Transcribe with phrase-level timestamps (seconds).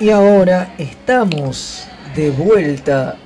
[0.00, 1.84] Y ahora estamos
[2.16, 3.16] de vuelta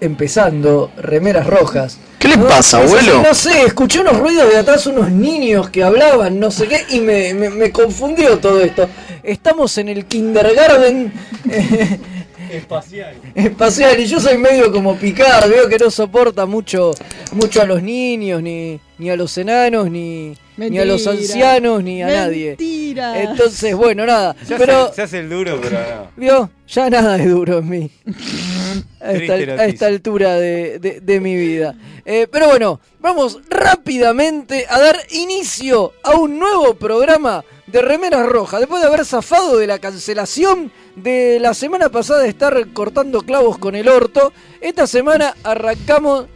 [0.00, 1.98] empezando Remeras Rojas.
[2.18, 2.46] ¿Qué le ¿no?
[2.48, 3.22] pasa, abuelo?
[3.22, 7.00] no sé, escuché unos ruidos de atrás, unos niños que hablaban, no sé qué, y
[7.00, 8.88] me, me- me confundió todo esto.
[9.22, 11.12] Estamos en el kindergarten
[11.50, 11.98] eh,
[12.50, 13.14] Espacial.
[13.34, 16.92] espacial y yo soy medio como Picard, veo que no soporta mucho,
[17.32, 22.02] mucho a los niños, ni, ni a los enanos, ni, ni a los ancianos, ni
[22.02, 22.48] a nadie.
[22.50, 23.22] Mentira.
[23.22, 24.34] Entonces, bueno, nada.
[24.46, 26.10] Se, Pero, hace, se hace el duro, pero no.
[26.16, 27.90] vio, ya nada es duro en mí.
[29.00, 31.74] A esta, a esta altura de, de- de mi vida.
[32.04, 38.58] Eh, pero bueno, vamos rápidamente a dar inicio a un nuevo programa de Remeras Rojas.
[38.60, 43.56] Después de haber zafado de la cancelación de la semana pasada de estar cortando clavos
[43.58, 46.26] con el orto, esta semana arrancamos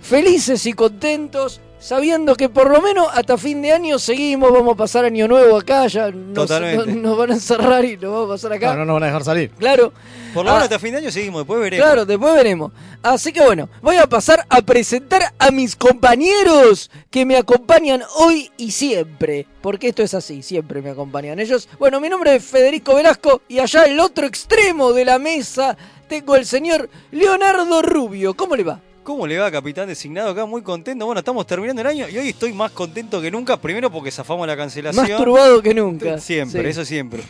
[0.00, 1.60] felices y contentos.
[1.80, 5.56] Sabiendo que por lo menos hasta fin de año seguimos, vamos a pasar año nuevo
[5.56, 6.86] acá, ya nos, Totalmente.
[6.86, 8.72] nos- nos van a encerrar y nos vamos a pasar acá.
[8.72, 9.50] No, no nos van a dejar salir.
[9.52, 9.92] Claro,
[10.34, 10.54] Por lo Ah.
[10.54, 11.84] menos hasta fin de año seguimos, después veremos.
[11.86, 12.72] Claro, después veremos.
[13.02, 18.50] Así que bueno, voy a pasar a presentar a mis compañeros que me acompañan hoy
[18.56, 19.46] y siempre.
[19.62, 21.68] Porque esto es así, siempre me acompañan ellos.
[21.78, 25.76] Bueno, mi nombre es Federico Velasco y allá al otro extremo de la mesa
[26.08, 28.34] tengo el señor Leonardo Rubio.
[28.34, 28.80] ¿Cómo le va?
[29.08, 30.44] ¿Cómo le va, capitán designado acá?
[30.44, 31.06] Muy contento.
[31.06, 33.56] Bueno, estamos terminando el año y hoy estoy más contento que nunca.
[33.56, 35.08] Primero porque zafamos la cancelación.
[35.08, 36.18] Más turbado que nunca.
[36.18, 36.68] Siempre, Sí.
[36.68, 37.22] eso siempre.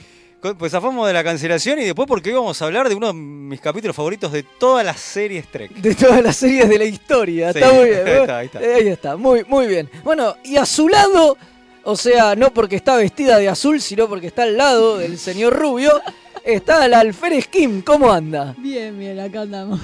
[0.58, 3.12] Pues zafamos de la cancelación y después porque hoy vamos a hablar de uno de
[3.12, 5.72] mis capítulos favoritos de todas las series Trek.
[5.76, 7.52] De todas las series de la historia.
[7.52, 8.00] Sí, está muy bien.
[8.08, 8.60] ahí está, ahí está.
[8.60, 9.88] Eh, ahí está, muy, muy bien.
[10.02, 11.36] Bueno, y a su lado,
[11.84, 15.56] o sea, no porque está vestida de azul, sino porque está al lado del señor
[15.56, 16.02] Rubio,
[16.42, 17.82] está la alférez Kim.
[17.82, 18.56] ¿Cómo anda?
[18.58, 19.80] Bien, bien, acá andamos.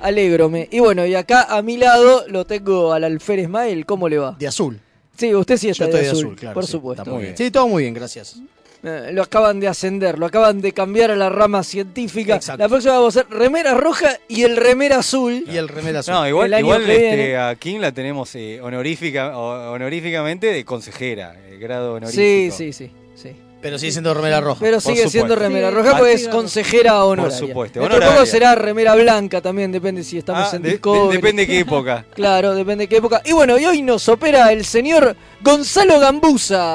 [0.00, 0.68] Alégrome.
[0.70, 3.86] Y bueno, y acá a mi lado lo tengo al alférez Mael.
[3.86, 4.36] ¿Cómo le va?
[4.38, 4.80] De azul.
[5.16, 6.54] Sí, usted sí Yo está estoy de de azul, azul, claro.
[6.54, 7.02] por sí, supuesto.
[7.02, 7.36] está muy bien.
[7.36, 8.36] Sí, todo muy bien, gracias.
[8.84, 12.36] Eh, lo acaban de ascender, lo acaban de cambiar a la rama científica.
[12.36, 12.62] Exacto.
[12.62, 15.44] La próxima vamos a hacer remera roja y el remera azul.
[15.50, 16.14] Y el remera azul.
[16.14, 21.98] No, igual, igual este, a King la tenemos eh, honorífica, honoríficamente de consejera, el grado
[22.08, 22.56] Sí, honorífico.
[22.56, 23.32] sí, sí, sí.
[23.60, 24.60] Pero sigue siendo remera roja.
[24.60, 27.38] Pero sigue siendo remera roja porque es consejera honoraria.
[27.38, 28.30] Por supuesto, Dentro de poco honoraria.
[28.32, 31.16] será remera blanca también, depende si estamos Ah, en de- de- Discovery.
[31.16, 32.04] depende de qué época.
[32.14, 33.20] Claro, depende de qué época.
[33.24, 35.98] Y bueno, y hoy nos opera el señor Gonzalo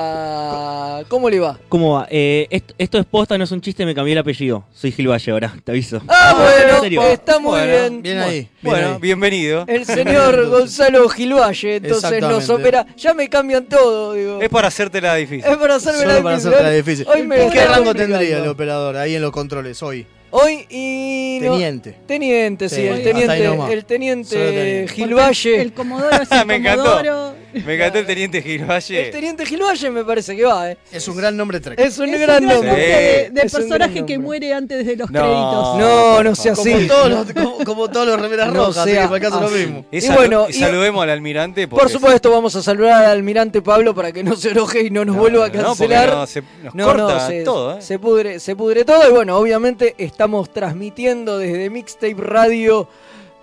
[0.03, 1.03] Gambusa.
[1.07, 1.59] ¿Cómo le va?
[1.69, 2.07] ¿Cómo va?
[2.09, 4.63] Eh, esto, esto es posta, no es un chiste, me cambié el apellido.
[4.73, 6.01] Soy Gil Valle ahora, te aviso.
[6.07, 7.01] Ah, ¿en bueno, serio?
[7.03, 8.01] está muy Bueno, bien.
[8.01, 8.31] Bien ahí.
[8.31, 8.97] bien Bueno, ahí.
[9.01, 9.63] bienvenido.
[9.67, 12.85] El señor Gonzalo Gilvalle, entonces nos opera.
[12.97, 14.41] Ya me cambian todo, digo.
[14.41, 15.49] Es para hacértela difícil.
[15.49, 16.51] Es para hacerme Solo la para difícil.
[16.75, 17.05] Difícil.
[17.07, 20.05] Hoy me ¿Qué rango tendría el operador ahí en los controles hoy?
[20.35, 21.39] Hoy y.
[21.43, 21.95] no- Teniente.
[22.07, 24.93] Teniente, sí, Sí, el teniente, el teniente teniente.
[24.93, 25.61] Gilvalle.
[25.61, 26.83] El Comodoro es el Me encantó.
[26.83, 27.43] Comodoro.
[27.65, 29.05] Me encantó el teniente Gil Valle.
[29.05, 30.77] El teniente Gilvalle me parece que va, ¿eh?
[30.91, 31.79] Es un gran nombre Trek.
[31.79, 32.67] Es un Es gran un gran nombre.
[32.71, 35.19] nombre de, personaje que muere antes de los No.
[35.21, 35.77] créditos.
[35.77, 36.87] No, no sea como, así.
[36.87, 39.85] todos los, como, como todos los remeras No rojas, así sea que es lo mismo.
[39.91, 41.67] Y, bueno, y y- saludemos al almirante.
[41.67, 45.05] Por supuesto, vamos a saludar al almirante Pablo para que no se enoje y no
[45.05, 46.09] nos vuelva a cancelar.
[46.09, 46.41] no, se,
[46.73, 47.81] nos corta se, todo, ¿eh?
[47.83, 49.07] se pudre, se pudre todo.
[49.07, 52.87] Y bueno, obviamente estamos transmitiendo desde Mixtape Radio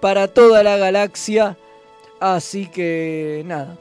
[0.01, 1.59] para toda la galaxia.
[2.19, 3.77] Así que nada,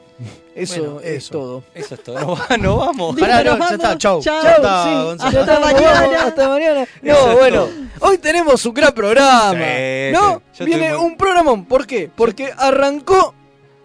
[0.54, 1.30] eso Bueno, es eso.
[1.32, 1.62] todo.
[1.74, 2.18] Eso es todo.
[2.50, 3.16] No, no vamos.
[3.18, 3.72] Pará, no, nos ya vamos.
[3.72, 4.20] está, chau.
[4.22, 5.40] Chau, Ya está, sí, Gonzalo.
[5.40, 6.22] Hasta mañana.
[6.26, 6.86] hasta mañana.
[7.00, 7.68] No, bueno,
[8.00, 9.52] hoy tenemos un gran programa.
[9.52, 10.42] Sí, ¿No?
[10.52, 11.64] sí, Viene muy- un programón.
[11.64, 12.10] ¿Por qué?
[12.14, 13.34] Porque arrancó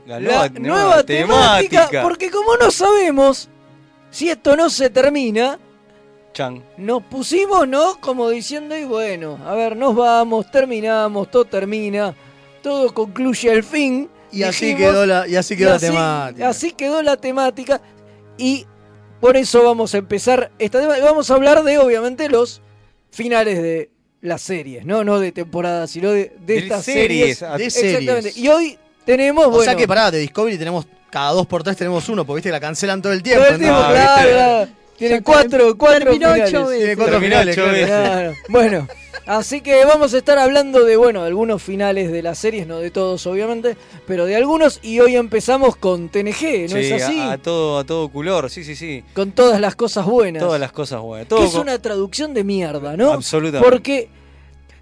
[0.06, 3.48] La la nueva, nueva, temática, Porque como no sabemos
[4.12, 5.58] si esto no se termina,
[6.36, 6.62] Chan.
[6.78, 8.00] nos pusimos, ¿no?
[8.00, 12.14] Como diciendo, y bueno, a ver, nos vamos, terminamos, todo termina,
[12.62, 14.10] todo concluye al fin.
[14.32, 16.50] Y así quedó la, y así y quedó la así- temática.
[16.50, 17.80] Así quedó la temática.
[18.38, 18.66] Y
[19.22, 20.96] por eso vamos a empezar esta tema.
[21.02, 22.62] Vamos a hablar de, obviamente, los
[23.12, 23.90] finales de
[24.22, 25.06] las series, ¿no?
[25.06, 27.58] No de temporadas, sino de, de De estas series, series.
[27.58, 28.22] de Exactamente.
[28.32, 28.38] series.
[28.38, 31.78] Y hoy tenemos, O bueno, sea que pará, de Discovery tenemos cada dos por tres
[31.78, 33.46] tenemos uno, porque viste que la cancelan todo el tiempo.
[33.46, 33.88] todo el tiempo, ¿no?
[33.90, 34.68] claro.
[34.98, 36.50] Tiene cuatro, cuatro terminó finales.
[36.54, 36.78] ocho veces.
[36.80, 37.58] Tiene cuatro Terminó finales.
[37.58, 37.74] ocho creo.
[37.74, 37.88] veces.
[37.90, 38.34] Claro.
[38.50, 38.88] Bueno,
[39.26, 42.92] así que vamos a estar hablando de, bueno, algunos finales de las series, no de
[42.92, 43.76] todos obviamente,
[44.08, 47.20] pero de algunos y hoy empezamos con TNG, ¿no Sí, es así?
[47.20, 49.04] A, a todo, a todo color, sí, sí, sí.
[49.14, 50.42] Con todas las cosas buenas.
[50.42, 51.26] Todas las cosas buenas.
[51.26, 53.12] que Todo es con- una traducción de mierda, ¿no?
[53.12, 53.70] Absolutamente.
[53.70, 54.10] Porque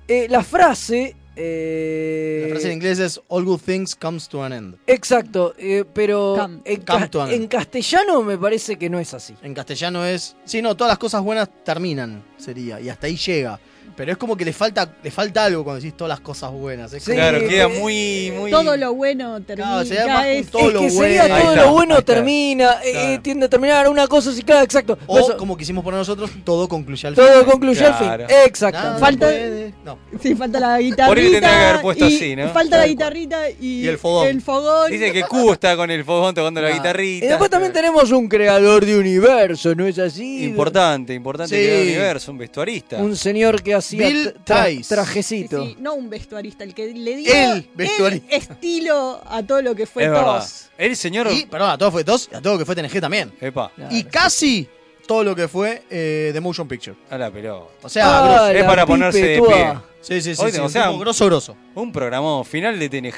[0.07, 1.15] eh, la frase...
[1.35, 4.75] eh, La frase en inglés es All good things comes to an end.
[4.87, 6.59] Exacto, eh, pero Come.
[6.65, 7.41] en, Come ca- to an end.
[7.41, 9.35] en castellano me parece que no es así.
[9.41, 10.35] En castellano es.
[10.45, 12.79] Sí, no, todas las cosas buenas terminan, sería.
[12.79, 13.59] Y hasta ahí llega.
[13.95, 16.91] Pero es como que le falta, le falta algo cuando decís todas las cosas buenas.
[16.93, 18.51] Es Sí, como- Claro, queda eh, muy, muy.
[18.51, 19.83] Todo lo bueno termina.
[19.83, 20.91] Claro, es- todo es lo que bueno.
[20.91, 23.07] sería todo está, lo bueno termina, eh, Claro.
[23.09, 24.97] eh, tiende a terminar una cosa así, claro, exacto.
[25.07, 27.45] O eso, como quisimos poner nosotros, todo concluye al todo final.
[27.45, 28.09] concluye al fin.
[28.45, 28.79] Exacto.
[28.79, 29.31] Nada Falta-
[29.85, 29.97] No.
[30.21, 31.07] Sí, falta la guitarrita.
[31.07, 32.49] Por ahí que haber puesto y así, ¿no?
[32.49, 34.27] Falta la guitarrita y, Y el fogón.
[34.27, 34.91] El fogón.
[34.91, 37.25] Dice que Cubo está con el fogón tocando la guitarrita.
[37.25, 40.45] Y después también tenemos un creador de universo, ¿no es así?
[40.45, 41.61] Importante, importante Sí.
[41.61, 42.97] que el universo, un vestuarista.
[42.97, 44.95] Un señor que hacía Bill tra- Tice.
[44.95, 45.63] Trajecito.
[45.65, 48.35] sí, no un vestuarista, el que le dio El vestuarista.
[48.35, 50.07] estilo a todo lo que fue.
[50.07, 50.69] TOS.
[50.77, 51.27] El señor.
[51.31, 53.31] Y, perdón, a todo fue tos, y a todo lo que fue TNG también.
[53.41, 53.95] Epa, Claro.
[53.95, 54.67] Y casi
[55.07, 56.95] todo lo que fue eh, The Motion Picture.
[57.09, 57.71] a la pelota.
[57.83, 58.45] O sea.
[58.47, 59.73] Ah, Es para ponerse de pie.
[60.03, 60.41] Sí, sí, sí.
[60.43, 61.55] Hoy, sí, o un sea, tipo grosso, grosso.
[61.75, 63.17] Un programa final de TNG,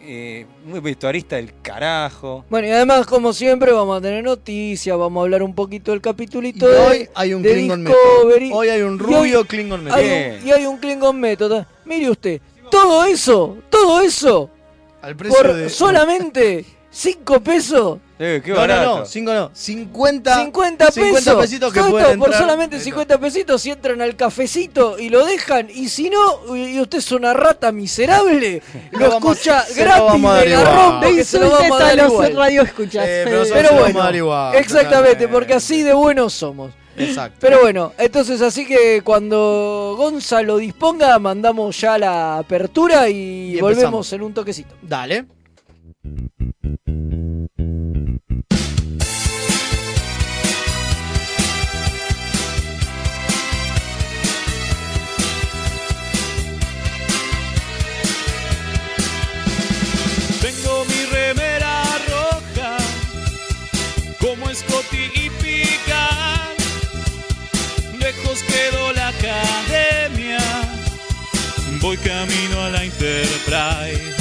[0.00, 2.44] eh, un vestuarista del carajo.
[2.50, 5.98] Bueno, y además, como siempre, vamos a tener noticias, vamos a hablar un poquito del
[5.98, 8.50] Y capitulito de, hoy hay un de Klingon Discovery.
[8.52, 9.96] Hoy hay un rubio hoy Klingon Method.
[9.98, 10.38] hay Bien.
[10.42, 11.64] un- y hay un Klingon Method.
[11.84, 14.50] Mire usted, todo eso, todo eso,
[15.02, 15.68] Al precio por de.
[15.70, 16.64] solamente
[16.96, 18.98] 5 pesos, Eh, qué no, no, barato.
[19.00, 19.50] no, 5 no.
[19.52, 20.94] 50, 50 pesos.
[21.04, 22.84] 50 pesitos que pueden por solamente Ahí está.
[22.90, 25.68] 50 pesitos si entran al cafecito y lo dejan.
[25.74, 28.62] Y si no, y usted es una rata miserable,
[28.92, 31.96] lo, Lo vamos- escucha lo gratis dar de la rompe que se lo vamos a
[31.96, 33.04] dar radioescuchas.
[33.08, 36.72] Eh, pero lo bueno, igual, exactamente, porque así de buenos somos.
[36.96, 37.38] Exacto.
[37.40, 43.72] Pero bueno, entonces así que cuando Gonzalo disponga, mandamos ya la apertura y, Y volvemos
[43.82, 44.12] empezamos.
[44.12, 44.76] en un toquecito.
[44.80, 45.24] Dale.
[60.40, 62.78] Tengo mi remera roja,
[64.18, 66.56] como Scotty y Picard.
[67.98, 70.38] Lejos quedó la academia,
[71.82, 74.13] voy camino a la Enterprise.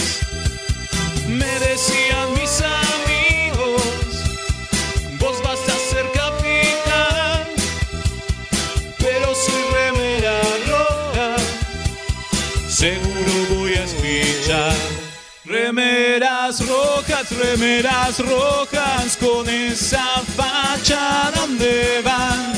[16.13, 22.53] Remeras rojas, remeras rojas, con esa facha donde van.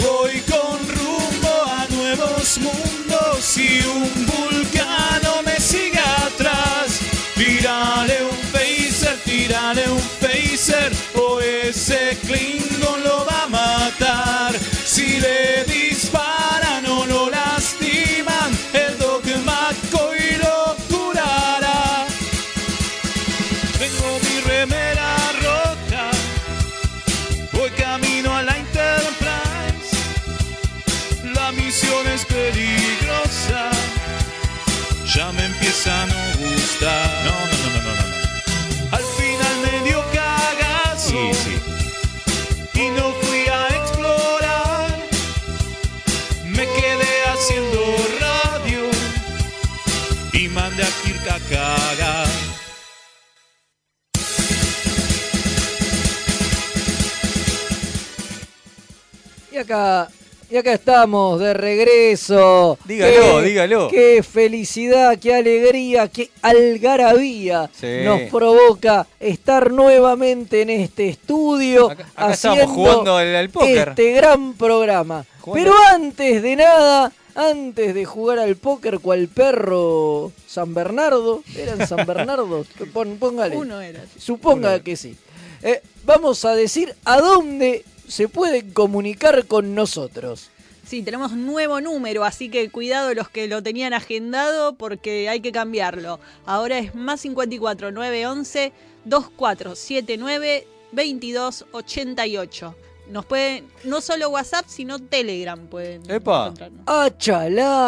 [0.00, 7.00] Voy con rumbo a nuevos mundos y un vulcano me sigue atrás.
[7.34, 14.54] Tírale un phaser, tírale un phaser, o ese Klingon lo va a matar.
[14.86, 15.67] Si le
[59.50, 60.08] Y acá,
[60.50, 62.78] y acá estamos de regreso.
[62.84, 63.88] Dígalo, Qué- dígalo.
[63.88, 67.86] Qué felicidad, qué alegría, qué algarabía Sí.
[68.04, 73.88] nos provoca estar nuevamente en este estudio Acá- acá haciendo jugando al- al póker.
[73.90, 75.24] este gran programa.
[75.40, 81.86] Jugando- Pero antes de nada, antes de jugar al póker cual perro San Bernardo, ¿eran
[81.86, 82.66] San Bernardo?
[82.92, 83.56] Pon- póngale.
[83.56, 84.04] Uno era.
[84.18, 85.16] Suponga que sí.
[85.62, 90.50] Eh, vamos a decir a dónde se pueden comunicar con nosotros.
[90.84, 95.52] Sí, tenemos nuevo número, así que cuidado los que lo tenían agendado porque hay que
[95.52, 96.18] cambiarlo.
[96.46, 98.72] Ahora es más 54 911
[99.04, 102.74] 2479 2288.
[103.10, 106.44] Nos pueden, no solo WhatsApp, sino Telegram pueden Epa.
[106.44, 106.80] encontrarnos.
[106.86, 107.08] ¡Ah!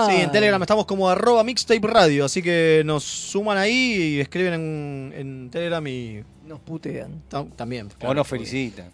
[0.08, 4.54] Sí, en Telegram estamos como arroba mixtape radio, así que nos suman ahí y escriben
[4.54, 7.22] en, en Telegram y Nos putean.
[7.28, 7.88] ta- también.
[8.02, 8.90] O nos felicitan.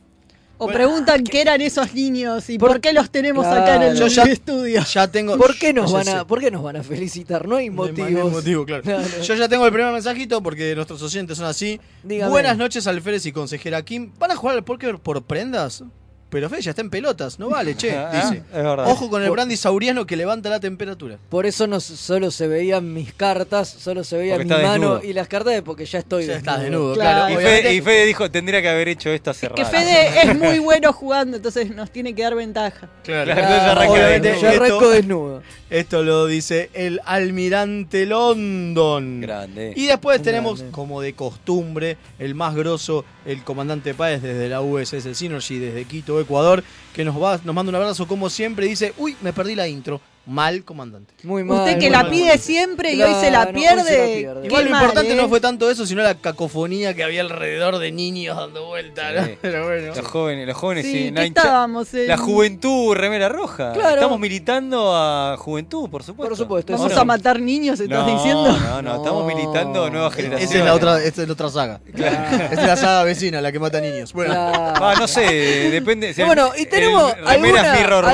[0.59, 0.79] O Bueno.
[0.79, 3.63] preguntan qué eran esos niños y Por- por, qué los tenemos Claro.
[3.63, 4.83] acá en el Yo ya- estudio.
[4.85, 5.37] Ya tengo.
[5.37, 6.13] ¿Por qué nos yo van sé.
[6.13, 7.47] a, ¿por qué nos van a felicitar?
[7.47, 8.11] No hay No hay motivos.
[8.11, 8.83] más- no hay motivo, claro.
[8.87, 9.23] No, no.
[9.23, 11.79] Yo ya tengo el primer mensajito porque nuestros oyentes son así.
[12.03, 12.31] Dígame.
[12.31, 14.11] Buenas noches, Alférez y consejera Kim.
[14.19, 15.85] ¿Van a jugar al póker por prendas?
[16.29, 18.43] Pero Fede ya está en pelotas, no vale, che, Ah, dice.
[18.53, 18.87] Es verdad.
[18.91, 21.19] Ojo con el brandy sauriano que levanta la temperatura.
[21.29, 24.95] Por eso no solo se veían mis cartas, solo se veía Porque mi está mano
[24.95, 25.11] desnudo.
[25.11, 26.51] y las cartas de porque ya estoy Ya desnudo.
[26.53, 27.27] estás desnudo, Claro.
[27.27, 27.41] claro.
[27.41, 27.45] Y.
[27.45, 29.77] Fede, y Fede dijo, tendría que haber hecho esto hace Que rato.
[29.77, 32.89] Fede es muy bueno jugando, entonces nos tiene que dar ventaja.
[33.05, 33.25] Claro.
[33.33, 34.51] Claro, entonces arranca Obviamente, desnudo.
[34.53, 35.43] Yo arranco desnudo.
[35.71, 39.21] esto lo dice el almirante London.
[39.21, 39.73] Grande.
[39.77, 40.73] Y después tenemos, grande.
[40.73, 46.16] como de costumbre, el más grosso, el comandante Páez desde la USS Synergy, desde Quito,
[46.21, 46.63] Ecuador,
[46.95, 50.01] que nos va, nos manda un abrazo como siempre dice, uy, me perdí la intro.
[50.27, 51.15] Mal comandante.
[51.23, 51.59] Muy mal.
[51.61, 52.11] Usted que la mal.
[52.11, 53.85] pide siempre y hoy se la pierde.
[53.85, 54.41] se la pierde.
[54.43, 55.17] Qué Igual lo mal, importante ¿eh?
[55.17, 59.15] no fue tanto eso, sino la cacofonía que había alrededor de niños dando vueltas.
[59.15, 59.25] ¿no?
[59.25, 59.39] Sí.
[59.41, 59.95] Pero bueno.
[59.95, 63.73] Los jóvenes, los jóvenes Sí, sí, ¿qué estábamos en- La juventud remera roja.
[63.73, 63.95] Claro.
[63.95, 66.29] Estamos militando a juventud, por supuesto.
[66.31, 68.51] Por supuesto, Vamos eso a matar niños, estás no, diciendo.
[68.59, 69.33] No, no, estamos No.
[69.33, 70.51] militando a nuevas Esa generaciones.
[70.51, 71.81] Esa es la otra, esta es la otra saga.
[71.95, 72.37] Claro.
[72.47, 74.13] Esta es la saga vecina, la que mata niños.
[74.13, 74.85] Bueno, Claro.
[74.85, 75.23] Ah, no sé,
[75.71, 76.13] depende.
[76.15, 77.73] si bueno, y tenemos el alguna-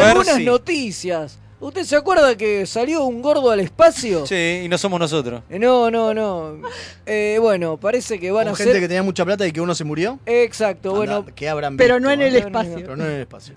[0.09, 1.39] algunas noticias.
[1.63, 4.27] ¿Usted se acuerda que salió un gordo al espacio?
[4.27, 5.45] Sí, y no somos nosotros.
[5.49, 6.61] Eh, No, no, no.
[7.07, 8.83] Eh, bueno, parece que van con a gente ser...
[8.83, 10.19] que tenía mucha plata y que uno se murió.
[10.27, 12.75] Exacto, bueno, que habrán Pero visto, no en el espacio.
[12.75, 13.55] Pero no en el espacio.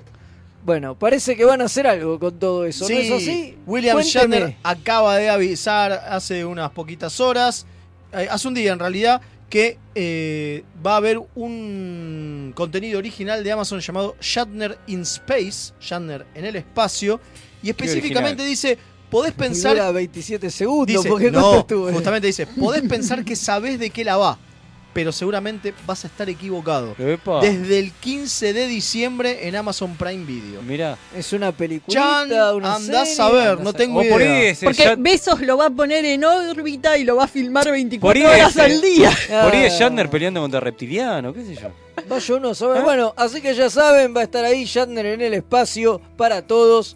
[0.64, 3.58] bueno, parece que van a hacer algo con todo eso, Sí, ¿no es así?
[3.66, 4.38] William Cuénteme.
[4.38, 7.66] Shatner acaba de avisar hace unas poquitas horas,
[8.14, 9.20] eh, hace un día en realidad,
[9.50, 16.26] que eh, va a haber un contenido original de Amazon llamado Shatner in Space, Shatner
[16.36, 17.20] en el espacio,
[17.66, 18.78] y específicamente dice,
[19.10, 19.74] podés pensar...
[19.76, 21.92] dura 27 segundos, Dice, porque no, ¿cuánto estuvo?
[21.92, 24.38] justamente dice, podés pensar que sabés de qué la va,
[24.94, 26.96] pero seguramente vas a estar equivocado.
[26.98, 27.42] Epa.
[27.42, 30.62] Desde el 15 de diciembre en Amazon Prime Video.
[30.62, 30.98] Mirá.
[31.14, 31.52] Es una
[32.54, 34.12] una andás serie, a ver, andás no tengo idea.
[34.14, 37.26] por ahí es el Porque Besos lo va a poner en órbita y lo va
[37.26, 38.62] a filmar 24 Por horas ese.
[38.62, 39.10] al día.
[39.44, 39.80] por ahí es Ah.
[39.80, 41.72] Shatner peleando contra reptiliano, qué sé yo.
[42.08, 42.52] Vaya uno.
[42.54, 42.82] ¿Eh?
[42.82, 46.96] Bueno, así que ya saben, va a estar ahí Shatner en el espacio para todos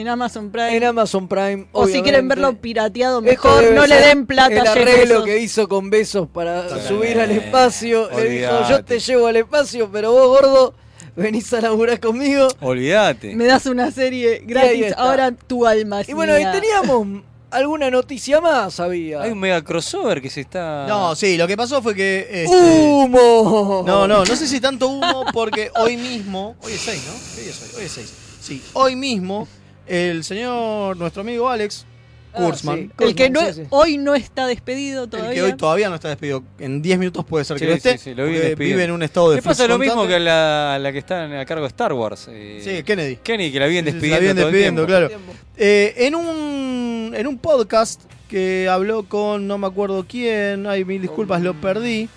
[0.00, 0.74] En Amazon Prime.
[0.74, 1.66] en Amazon Prime.
[1.72, 5.90] o si quieren verlo pirateado, mejor no le den plata El arreglo que hizo con
[5.90, 8.08] besos para subir al espacio.
[8.16, 10.74] Le dijo, yo te llevo al espacio, pero vos, gordo,
[11.16, 12.48] venís a laburar conmigo.
[12.62, 13.36] Olvídate.
[13.36, 18.40] Me das una serie gratis, ahora tu alma es Y bueno, y teníamos alguna noticia
[18.40, 19.20] más, había.
[19.20, 20.86] Hay un mega crossover que se está.
[20.88, 22.26] No, sí, lo que pasó fue que...
[22.30, 23.84] este, ¡Humo!
[23.86, 26.56] No, no, no sé si tanto humo porque hoy mismo...
[26.62, 27.12] Hoy es 6, ¿no?
[27.36, 27.80] ¿Qué día es hoy?
[27.80, 28.14] Hoy es 6.
[28.40, 29.46] Sí, hoy mismo
[29.90, 31.86] el señor, nuestro amigo Alex
[32.32, 33.66] Ah, Kurtzman, sí, El que no, Kurtzman, sí, sí.
[33.70, 35.34] hoy no está despedido el todavía.
[35.34, 37.98] que hoy todavía no está despedido, en 10 minutos puede ser que Sí, lo esté,
[37.98, 40.92] sí, sí, lo vive en un estado de Le pasa lo mismo que la, la
[40.92, 42.28] que está a cargo de Star Wars.
[42.30, 43.16] eh, Sí, Kennedy.
[43.16, 44.28] Kenny, que la vienen sí, despidiendo.
[44.28, 45.10] la todo el despidiendo, claro.
[45.56, 51.02] Eh, en, un, en un podcast que habló con no me acuerdo quién, ay, mil
[51.02, 52.08] disculpas, lo perdí.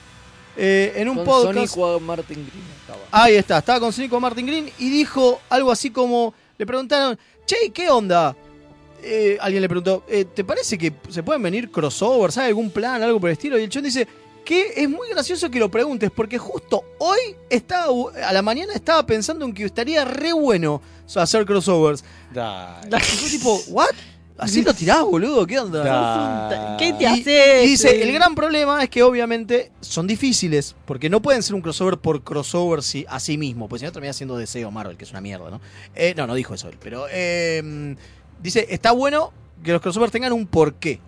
[0.56, 1.74] Eh, en un Con podcast.
[1.74, 3.00] Sonic Martin Green estaba.
[3.10, 7.72] Ahí está, estaba con Sonic Martin Green y dijo algo así como: le preguntaron, che,
[7.72, 8.36] ¿qué onda?
[9.02, 12.38] Eh, alguien le preguntó, eh, ¿te parece que se pueden venir crossovers?
[12.38, 13.60] ¿Hay algún plan, algo por el estilo?
[13.60, 14.08] Y el chon dice
[14.46, 17.20] que es muy gracioso que lo preguntes, porque justo hoy
[17.50, 17.88] estaba,
[18.26, 20.82] a la mañana estaba pensando en que estaría re bueno
[21.16, 22.04] hacer crossovers.
[23.00, 23.94] Fue tipo, ¿what?
[24.38, 26.76] Así lo tirás, boludo, ¿qué onda?
[26.80, 27.64] ¿Qué te Y- hace?
[27.64, 31.62] Y dice, el gran problema es que obviamente son difíciles, porque no pueden ser un
[31.62, 35.04] crossover por crossover si, a sí mismo, pues si no termina siendo deseo Marvel, que
[35.04, 35.62] es una mierda, ¿no?
[35.94, 37.96] Eh, no, no dijo eso él, pero eh,
[38.42, 39.32] dice, está bueno
[39.64, 41.00] que los crossovers tengan un porqué,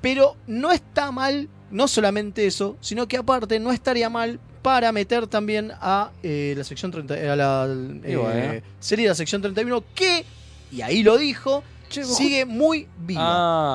[0.00, 5.26] pero no está mal, no solamente eso, sino que aparte no estaría mal para meter
[5.28, 7.66] también a eh, la sección 30, a la
[8.04, 8.62] eh, bueno.
[8.80, 10.24] serie de la sección 31, que,
[10.72, 13.20] y ahí lo dijo, sigue muy viva.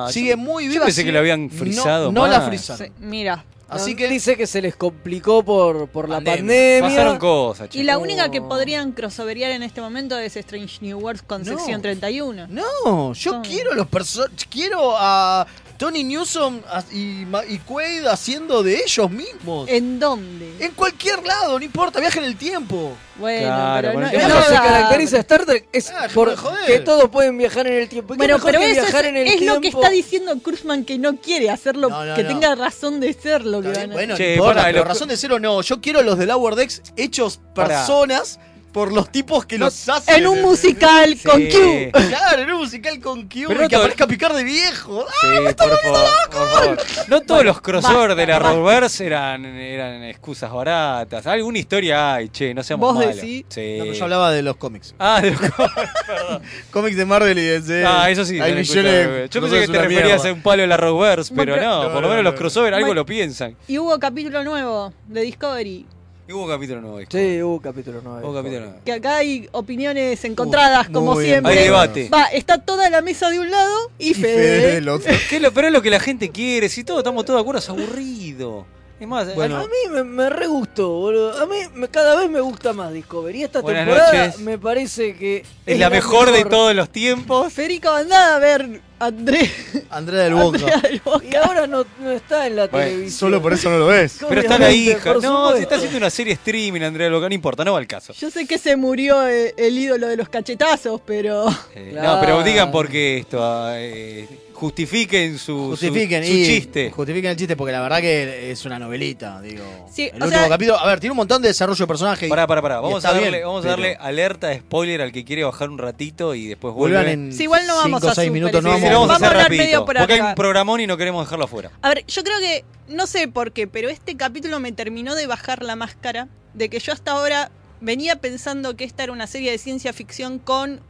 [0.06, 0.84] Ah, sigue yo- muy yo viva.
[0.86, 1.06] pensé sí.
[1.06, 2.50] que lo habían No- frizado No, la.
[2.58, 3.44] Sí, mira.
[3.70, 6.80] Así que dice que se les complicó por, por la Pandemia.
[6.80, 11.20] Pasaron cosas, Y la única que podrían crossoverear en este momento es Strange New Worlds
[11.20, 11.52] con No.
[11.58, 12.46] sección 31.
[12.48, 13.42] no, yo No.
[13.42, 15.46] quiero los personajes, quiero a
[15.78, 16.60] Tony Newsom
[16.92, 19.68] y, y Quaid haciendo de ellos mismos.
[19.68, 20.52] ¿En dónde?
[20.58, 22.96] En cualquier lado, no importa, viajen el tiempo.
[23.16, 26.34] Bueno, Claro, pero no, Eso no se caracteriza a Star Trek es Ah, por
[26.66, 28.14] que todos pueden viajar en el tiempo.
[28.14, 29.88] ¿Y qué Bueno, mejor pero que eso viajar es, en el es lo que está
[29.90, 32.28] diciendo Cruzman que no quiere hacerlo, No, no, que no.
[32.28, 34.84] tenga razón de ser lo que van a bueno, Che, no importa, pará, pero lo-
[34.88, 35.62] razón de cero no.
[35.62, 38.40] Yo quiero los de Lower Decks hechos personas
[38.78, 40.14] por los tipos que No, los hacen.
[40.18, 41.26] En un musical Sí.
[41.28, 41.90] con Q.
[42.08, 45.04] Claro, en un musical con Q Pero no que todo- aparezca Picar de viejo.
[45.08, 45.12] ¡Ah!
[45.20, 46.78] Sí, por favor, por favor.
[47.08, 48.38] No todos los crossovers de la.
[48.38, 51.26] Rollverse eran, eran excusas baratas.
[51.26, 53.16] Alguna historia hay, che, no seamos ¿Vos malos.
[53.16, 53.46] decís?
[53.48, 53.76] Sí.
[53.78, 54.94] No, yo hablaba de los cómics.
[54.98, 55.40] Ah, de los
[56.06, 56.42] perdón.
[56.70, 57.84] Cómics de Marvel y de DC.
[57.84, 58.40] Ah, eso sí.
[58.40, 60.28] Hay millones Yo pensé que te referías mierda.
[60.28, 62.76] a un palo de la Rollverse, pero no, por lo no, menos no, los crossovers
[62.76, 63.56] algo lo piensan.
[63.66, 65.84] Y hubo capítulo nuevo de Discovery.
[66.28, 66.98] Y hubo capítulo nuevo.
[66.98, 67.16] disco.
[67.16, 68.20] Sí, hubo capítulo 9.
[68.26, 68.80] Hubo capítulo nuevo.
[68.84, 71.30] Que acá hay opiniones encontradas, Uh, como bien.
[71.30, 71.52] siempre.
[71.58, 72.10] Hay debate.
[72.12, 74.34] Va, está toda la mesa de un lado y, Y Fede.
[74.34, 75.10] Fede del otro.
[75.30, 76.68] ¿Qué es lo- pero es lo que la gente quiere.
[76.68, 78.66] Si todos estamos todos de acuerdo, es aburrido.
[79.00, 79.56] Es más, Bueno.
[79.58, 81.40] A mí me, me re gustó, boludo.
[81.40, 83.44] A mí me- cada vez me gusta más Discovery.
[83.44, 84.40] Esta Buenas temporada noches.
[84.40, 87.52] me parece que es la mejor de todos los tiempos.
[87.52, 89.48] Federico, andá a ver André.
[89.90, 90.58] Andrea del Boca.
[90.58, 91.24] Andrea del Boca.
[91.30, 93.18] Y ahora no, no está en la Bueno, televisión.
[93.20, 94.18] Solo por eso no lo ves.
[94.28, 95.14] Pero está la hija.
[95.22, 97.28] No, se está haciendo una serie streaming, Andrea Loca.
[97.28, 98.12] No importa, no va al caso.
[98.14, 101.48] Yo sé que se murió eh, el ídolo de los cachetazos, pero.
[101.76, 102.14] Eh, Claro.
[102.16, 103.38] No, pero digan por qué esto.
[103.40, 104.28] ah, eh,
[104.58, 106.90] justifiquen su, su- Justifiquen su, y chiste.
[106.90, 109.64] Justifiquen el chiste porque la verdad que es una novelita, digo.
[109.90, 112.28] Sí, el último sea- capítulo, a ver, tiene un montón de desarrollo de personaje.
[112.28, 112.80] Pará, pará, pará.
[112.80, 115.78] Vamos, a darle, bien, vamos a darle alerta de spoiler al que quiere bajar un
[115.78, 116.96] ratito y después vuelve.
[116.96, 118.90] Vuelvan en Sí, igual no vamos 5 a o 6 super minutos, no Sí, vamos
[118.90, 119.64] a Vamos a hacer hablar rapidito.
[119.64, 121.70] medio por porque hay un programón y no queremos dejarlo afuera.
[121.82, 122.64] A ver, yo creo que.
[122.88, 126.28] No sé por qué, pero este capítulo me terminó de bajar la máscara.
[126.54, 127.50] De que yo hasta ahora
[127.80, 130.80] venía pensando que esta era una serie de ciencia ficción con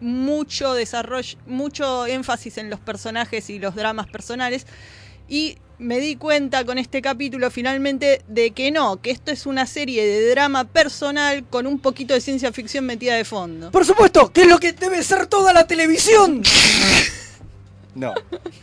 [0.00, 4.66] mucho desarrollo, mucho énfasis en los personajes y los dramas personales.
[5.28, 9.66] Y me di cuenta con este capítulo finalmente de que no, que esto es una
[9.66, 13.70] serie de drama personal con un poquito de ciencia ficción metida de fondo.
[13.70, 16.42] Por supuesto, que es lo que debe ser toda la televisión.
[17.94, 18.12] No.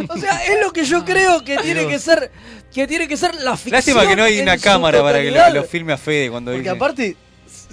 [0.10, 2.32] O sea, es lo que yo creo que tiene que ser,
[2.72, 3.74] que tiene que ser la ficción.
[3.74, 6.76] Lástima que no hay una cámara para que lo filme a Fede cuando Porque dice.
[6.76, 7.18] aparte,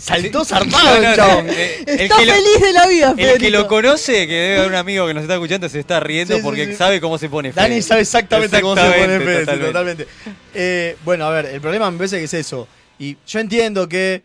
[0.00, 1.46] saltó zarpado no, el chabón.
[1.50, 3.50] eh, Está feliz de la vida, El que Federico.
[3.58, 6.42] lo conoce, que debe haber un amigo que nos está escuchando, se está riendo Sí,
[6.42, 6.74] porque sí.
[6.74, 7.62] sabe cómo se pone Fede.
[7.68, 9.66] Dani sabe exactamente, cómo se pone Fede, totalmente.
[9.66, 10.06] totalmente.
[10.54, 12.66] Eh, bueno, a ver, el problema me parece que es eso.
[12.98, 14.22] Y yo entiendo que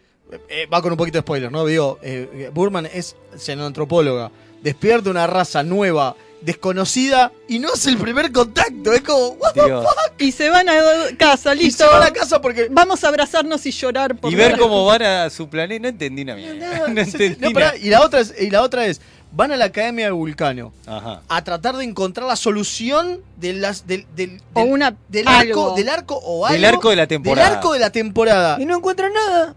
[0.50, 1.66] eh, va con un poquito de spoiler, ¿no?
[1.66, 8.32] Digo, eh, Burman es xenoantropóloga, despierta una raza nueva, desconocida, y no es el primer
[8.32, 8.94] contacto.
[8.94, 9.86] Es como, what the Dios.
[10.20, 10.74] Y se van a
[11.18, 11.84] casa, Y listo.
[11.86, 12.68] se va a casa porque.
[12.72, 15.82] Vamos a abrazarnos y llorar por Y ver cómo van a su planeta.
[15.82, 16.88] No entendí una mierda.
[16.88, 17.78] No entendí No, pará, nada.
[17.78, 21.22] y la otra es, y la otra es, van a la Academia de Vulcano Ajá.
[21.28, 25.64] a tratar de encontrar la solución de las, del, del, O del- una- del algo.
[25.66, 26.54] arco, del arco o algo.
[26.56, 27.48] Del arco de la temporada.
[27.50, 28.58] Del arco de la temporada.
[28.62, 29.56] Y no encuentran nada.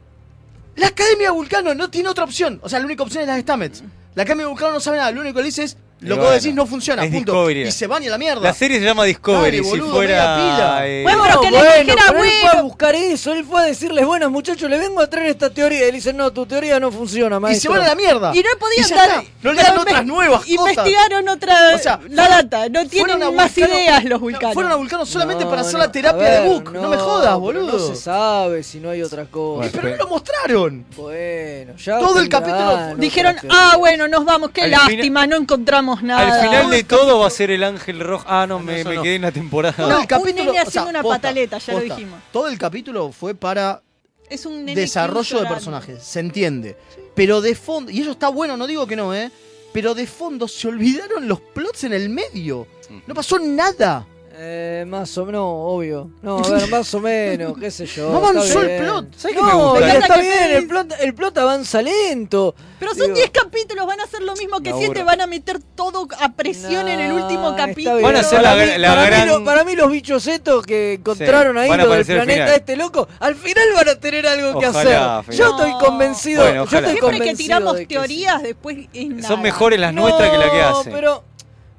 [0.77, 2.61] La Academia de Vulcano no tiene otra opción.
[2.63, 3.83] O sea, la única opción es las Stamets.
[4.15, 5.11] La Academia de Vulcano no sabe nada.
[5.13, 7.05] Lo único que le dice es, Y lo que vos decís no funciona.
[7.05, 7.33] es punto.
[7.33, 7.69] Discovery.
[7.69, 8.41] Y se van y a la mierda.
[8.41, 9.59] La serie se llama Discovery.
[9.61, 10.37] Dale, si fuera.
[10.37, 10.87] media pila.
[10.89, 12.59] eh, Bueno, pero que le dijera, pero él fue bueno.
[12.59, 15.83] a buscar eso, él fue a decirles, bueno muchachos, le vengo a traer esta teoría.
[15.85, 17.73] Y le dicen, no, tu teoría no funciona, y maestro.
[17.73, 18.33] se van a la mierda.
[18.35, 19.09] Y no podían ya dar.
[19.25, 19.25] está.
[19.43, 20.51] No le dan pero otras inve- nuevas cosas.
[20.51, 21.57] Investigaron otra.
[21.75, 22.69] O sea, la data.
[22.69, 24.55] No tienen Fueron a más Vulcano- ideas los no, vulcanos.
[24.55, 26.73] Fueron a Vulcano solamente No, para hacer no, la terapia a ver, de Book.
[26.73, 27.73] No, me jodas, pero boludo.
[27.73, 29.59] No se sabe si no hay otra cosa.
[29.59, 30.85] Bueno, Pero no lo mostraron.
[30.97, 31.99] Bueno, ya.
[31.99, 34.51] Todo el tendrán capítulo Dijeron, ah, bueno, nos vamos.
[34.51, 36.35] Qué Al lástima, no encontramos nada.
[36.41, 38.25] Al final de todo va a ser el ángel rojo.
[38.29, 39.03] Ah, no, me, eso me no.
[39.03, 39.75] quedé en la temporada.
[39.77, 40.31] Todo No, el capítulo.
[40.43, 41.95] un nene o sea, haciendo una posta, pataleta, ya lo posta.
[41.97, 42.21] dijimos.
[42.33, 43.83] Todo el capítulo fue para
[44.29, 46.77] Es un nene desarrollo de personajes, se entiende.
[47.15, 49.31] Pero de fondo, y eso está bueno, no digo que no, ¿eh?
[49.73, 52.67] Pero de fondo se olvidaron los plots en el medio.
[53.07, 54.07] No pasó nada.
[54.41, 56.13] Eh, más o menos, obvio.
[56.23, 58.09] No, a ver, más o menos, qué sé yo.
[58.13, 59.15] No avanzó el plot.
[59.17, 62.55] ¿Sabes qué No, me está que bien, el plot, el plot avanza lento.
[62.79, 65.05] Pero son Digo, 10 capítulos, van a hacer lo mismo que Me 7, aburro.
[65.07, 67.97] van a meter todo a presión en el último capítulo.
[67.97, 68.07] bien.
[68.07, 70.25] Van a hacer para la- mí, la para gran- Mí, lo- para mí los bichos
[70.29, 74.25] estos que encontraron Sí, ahí, lo del planeta este loco, al final van a tener
[74.25, 74.99] algo que hacer.
[75.35, 76.43] Yo estoy convencido.
[76.45, 77.99] Bueno, yo estoy Siempre que convencido tiramos de que sí.
[77.99, 79.27] teorías, después es nada.
[79.29, 80.93] Son mejores las nuestras que la que hacen.
[80.93, 81.25] pero,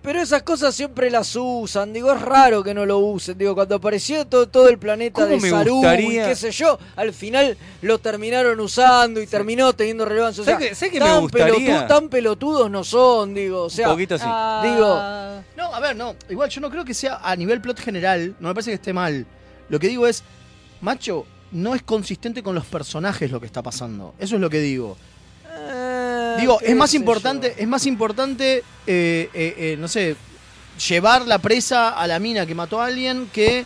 [0.01, 1.91] pero esas cosas siempre las usan.
[1.93, 3.37] Digo, es raro que no lo usen.
[3.37, 7.13] Digo, cuando apareció todo, todo el planeta ¿Cómo de Saru y qué sé yo, al
[7.13, 10.41] final lo terminaron usando y terminó teniendo relevancia.
[10.41, 11.53] O sea, ¿Sabes qué- sabes qué me tan, gustaría?
[11.83, 13.63] pelotu- tan pelotudos no son, digo.
[13.63, 14.25] O sea, un poquito así.
[14.27, 16.15] Ah, Digo, No, a ver, no.
[16.29, 18.35] Igual yo no creo que sea a nivel plot general.
[18.39, 19.25] No me parece que esté mal.
[19.69, 20.23] Lo que digo es,
[20.81, 24.13] macho, no es consistente con los personajes lo que está pasando.
[24.19, 24.97] Eso es lo que digo.
[26.39, 27.63] Digo, es más importante, yo.
[27.63, 30.15] es más importante, eh, eh, eh, no sé,
[30.87, 33.65] llevar la presa a la mina que mató a alguien que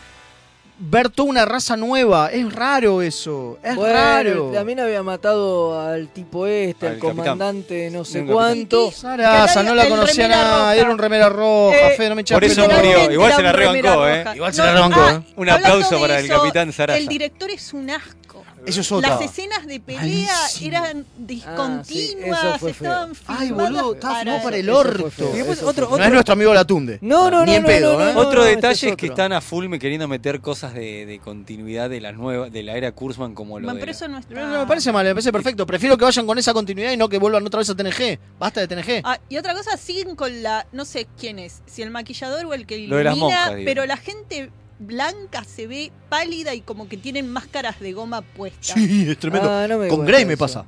[0.79, 2.29] ver toda una raza nueva.
[2.31, 3.57] Es raro eso.
[3.63, 4.51] Es Bueno, raro.
[4.53, 7.15] También había matado al tipo este, al, capitán.
[7.15, 8.91] comandante, no sé cuánto.
[8.91, 10.75] Sarasa, no la conocía nada.
[10.75, 13.11] Era un remera roja, Eh, fe, no me por eso murió.
[13.11, 14.25] Igual se la rebancó, ¿eh?
[14.35, 15.25] Igual se la rebancó.
[15.35, 16.99] Un aplauso para el capitán Sarasa.
[16.99, 18.22] El director es un asco.
[18.65, 19.09] Eso es otra.
[19.09, 20.67] Las escenas de pelea Malísimo.
[20.67, 22.91] eran Ah, discontinuas, sí, eso fue feo.
[22.91, 25.09] estaban Ay, filmadas boludo, estaba para- filmado para el orto.
[25.33, 26.97] Y después otro- No es nuestro amigo Latunde.
[27.01, 28.13] No, no, Ni no, en no, pedo, no, ¿eh?
[28.13, 29.13] no, Otro no, detalle este es que otro.
[29.13, 32.75] están a full me queriendo meter cosas de, de continuidad de la nueva, de la
[32.77, 34.33] era Kurzman como lo pero eso no está...
[34.33, 35.65] No, no, me parece mal, me parece perfecto.
[35.65, 38.19] Prefiero que vayan con esa continuidad y no que vuelvan otra vez a TNG.
[38.39, 39.01] Basta de TNG.
[39.03, 40.65] Ah, y otra cosa, siguen con la...
[40.71, 43.55] No sé quién es, si el maquillador o el que Lo de las ilumina, monjas,
[43.55, 43.65] digo.
[43.65, 44.49] pero la gente
[44.85, 48.75] blanca se ve pálida y como que tienen máscaras de goma puestas.
[48.75, 49.49] Sí, es tremendo.
[49.49, 50.65] Ah, no me Con Grey me pasa.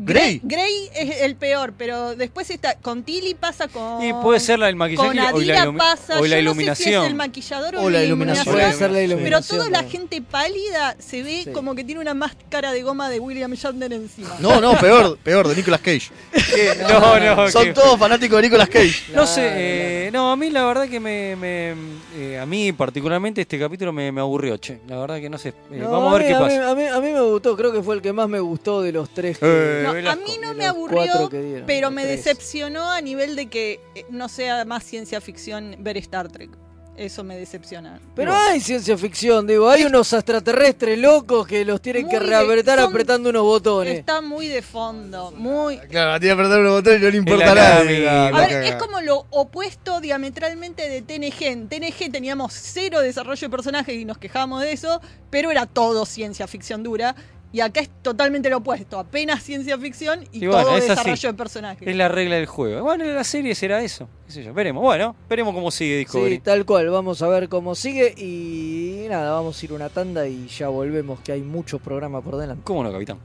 [0.00, 0.40] Grey.
[0.44, 0.88] Grey.
[0.94, 4.76] Es el peor, pero después está con Tilly pasa con Y puede ser la, el
[4.76, 6.68] maquillaje con o la, Adira pasa, o la yo iluminación.
[6.68, 8.54] no sé si es el maquillador o, O la iluminación.
[8.54, 9.04] Puede ser la Sí.
[9.04, 9.58] iluminación.
[9.58, 11.50] Pero toda la gente pálida se ve Sí.
[11.52, 14.36] como que tiene una máscara de goma de William Shatner encima.
[14.40, 16.10] No, no, peor, peor, de Nicolas Cage.
[16.88, 19.12] No, no, Son que- todos fanáticos de Nicolas Cage.
[19.14, 21.74] No sé, Claro, eh, no, a mí la verdad que me, me-
[22.16, 24.80] eh, a mí particularmente este capítulo me, me aburrió, che.
[24.88, 25.50] La verdad que no sé.
[25.50, 26.70] eh, No, vamos a ver mí- qué pasa.
[26.70, 28.92] A mí, a mí me gustó, creo que fue el que más me gustó de
[28.92, 29.38] los tres.
[29.38, 32.24] que- A mí no me aburrió, dieron, pero me tres.
[32.24, 36.50] decepcionó a nivel de que eh, no sea más ciencia ficción ver Star Trek.
[36.96, 38.00] Eso me decepciona.
[38.16, 42.26] Pero hay ciencia ficción, digo, hay unos extraterrestres locos que los tienen Muy que de-
[42.26, 44.00] reapretar son- apretando unos botones.
[44.00, 45.78] Está muy de fondo, muy...
[45.78, 47.78] Claro, tiene que apretar un botón y no le importa nada.
[47.78, 51.42] A ver, es como lo opuesto diametralmente de TNG.
[51.44, 56.04] En TNG teníamos cero desarrollo de personajes y nos quejábamos de eso, pero era todo
[56.04, 57.14] ciencia ficción dura.
[57.50, 60.90] Y acá es totalmente lo opuesto, apenas ciencia ficción y, Y bueno, todo es así.
[60.90, 61.88] desarrollo de personajes.
[61.88, 62.82] Es la regla del juego.
[62.82, 64.06] Bueno, en la serie será eso.
[64.26, 64.52] ¿Qué sé yo?
[64.52, 64.82] Veremos.
[64.82, 66.36] Bueno, veremos cómo sigue Discovery.
[66.36, 70.26] Sí, tal cual, vamos a ver cómo sigue y nada, vamos a ir una tanda
[70.28, 72.62] y ya volvemos que hay muchos programas por delante.
[72.64, 73.18] ¿Cómo no, capitán?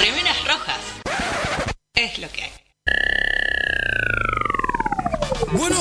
[0.00, 0.80] Remeras rojas.
[1.94, 2.50] Es lo que hay.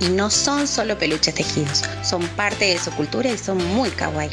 [0.00, 4.30] y no son solo peluches tejidos, son parte de su cultura y son muy kawaii.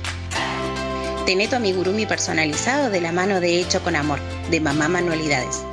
[1.25, 4.19] Tené tu amigurumi personalizado de la mano de Hecho con Amor,
[4.51, 5.63] de Mamá Manualidades.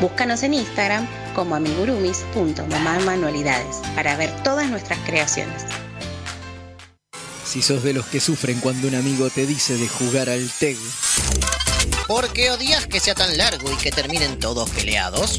[0.00, 5.64] Búscanos en Instagram como amigurumis.mamamanualidades para ver todas nuestras creaciones.
[7.44, 10.78] Si sos de los que sufren cuando un amigo te dice de jugar al TEG,
[12.06, 15.38] ¿Por qué odias que sea tan largo y que terminen todos peleados?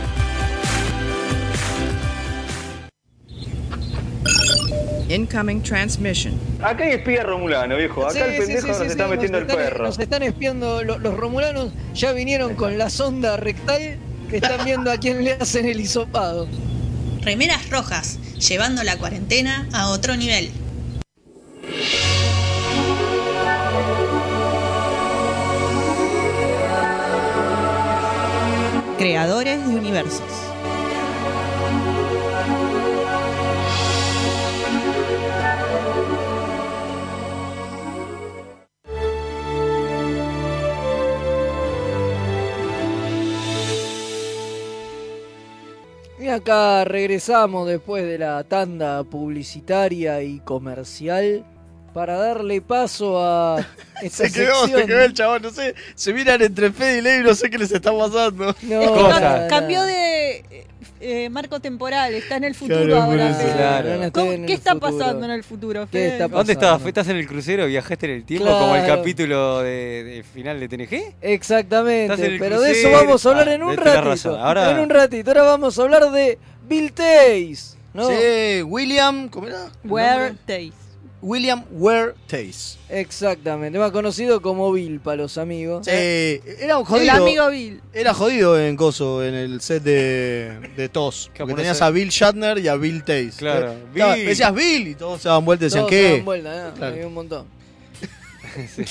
[5.15, 6.33] Incoming transmission.
[6.63, 8.03] Acá hay espía romulano, viejo.
[8.05, 9.85] Acá Sí, el sí, pendejo sí, nos sí, está sí, metiendo nos el están- perro.
[9.85, 13.97] Nos están espiando lo- los romulanos, ya vinieron con la sonda rectal
[14.29, 16.47] que están viendo a quién le hacen el hisopado.
[17.21, 20.49] Remeras rojas, llevando la cuarentena a otro nivel.
[28.97, 30.50] Creadores de universos.
[46.31, 51.45] Acá regresamos después de la tanda publicitaria y comercial
[51.93, 53.59] para darle paso a
[54.01, 55.75] esta Se quedó, se quedó el chabón, no sé.
[55.95, 58.55] Se miran entre Fede y Ley, no sé qué les está pasando.
[58.63, 59.21] No, Es que Cosa.
[59.21, 60.67] cam- cambió de eh,
[61.03, 63.33] eh, marco temporal, está en el futuro Claro, ahora.
[63.33, 63.53] Fede.
[63.53, 63.91] Claro.
[63.93, 64.97] Ahora estoy ¿Cómo- en ¿Qué el está futuro.
[64.97, 65.81] pasando en el futuro?
[65.85, 66.07] ¿Qué Fede?
[66.13, 66.85] está ¿Dónde estabas?
[66.85, 67.65] ¿Estás en el crucero?
[67.65, 71.15] ¿Viajaste en el tiempo como el capítulo de, de final de TNG?
[71.21, 74.03] Exactamente, pero de eso vamos a hablar Ah, en un razón.
[74.05, 74.39] ratito.
[74.39, 77.77] Ahora- En un ratito, ahora vamos a hablar de Bill Tays.
[77.93, 78.07] ¿no?
[78.07, 79.69] Sí, William, ¿cómo era?
[79.83, 80.71] Where nombre?
[81.21, 82.77] William Ware Tays.
[82.89, 85.85] Exactamente, más conocido como Bill para los amigos.
[85.85, 87.11] Sí, era un El jodido.
[87.13, 87.81] amigo Bill.
[87.93, 91.29] Era jodido en Coso, en el set de, de TOS.
[91.33, 93.35] Que Porque por tenías a Bill Shatner y a Bill Tays.
[93.35, 94.15] Claro, Eh, estaba-.
[94.15, 96.07] Decías Bill y todos se daban vueltas y decían, Todos ¿qué?
[96.09, 96.73] se dan vuelta, ¿no?
[96.75, 96.95] Claro.
[96.95, 97.45] Hay un montón.
[98.75, 98.85] Qué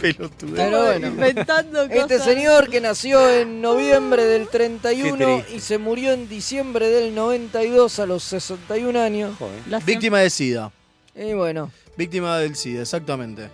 [0.00, 0.52] pelotudo.
[0.56, 5.56] Pero bueno, Inventando este señor que nació en noviembre del 31 Qué triste.
[5.56, 9.34] y se murió en diciembre del 92 a los 61 años.
[9.38, 9.82] Joder.
[9.86, 10.70] Víctima de SIDA.
[11.16, 13.48] Y bueno, Víctima del SIDA, exactamente.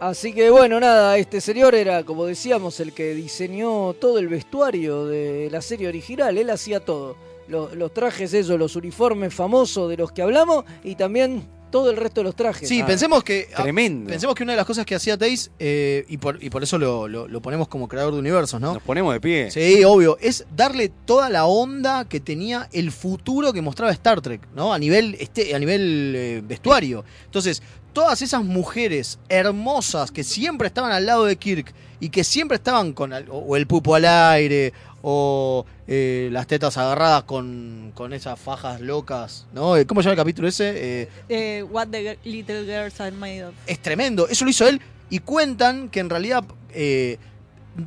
[0.00, 5.06] así que bueno, nada, este señor era, como decíamos, el que diseñó todo el vestuario
[5.06, 6.36] de la serie original.
[6.36, 7.16] Él hacía todo.
[7.46, 11.96] Los, los trajes, esos, los uniformes famosos de los que hablamos y también todo el
[11.96, 12.68] resto de los trajes.
[12.68, 13.48] Sí, Ah, pensemos que.
[13.54, 14.08] ah, Tremendo.
[14.10, 16.78] Pensemos que una de las cosas que hacía Tays, eh, y, por, y por eso
[16.78, 18.74] lo, lo- lo ponemos como creador de universos, ¿no?
[18.74, 19.50] Nos ponemos de pie.
[19.50, 20.16] Sí, obvio.
[20.20, 24.72] Es darle toda la onda que tenía el futuro que mostraba Star Trek, ¿no?
[24.72, 27.04] A nivel, este, a nivel eh, vestuario.
[27.24, 32.56] Entonces, todas esas mujeres hermosas que siempre estaban al lado de Kirk y que siempre
[32.56, 34.74] estaban con o el pupo al aire
[35.08, 39.76] o eh, las tetas agarradas con, con esas fajas locas, ¿no?
[39.76, 40.72] Eh, ¿Cómo se llama el capítulo ese?
[41.02, 43.54] Eh, Eh, what the Little Girls Are Made of.
[43.68, 44.26] es tremendo.
[44.28, 46.42] Eso lo hizo él y cuentan que en realidad
[46.74, 47.18] eh,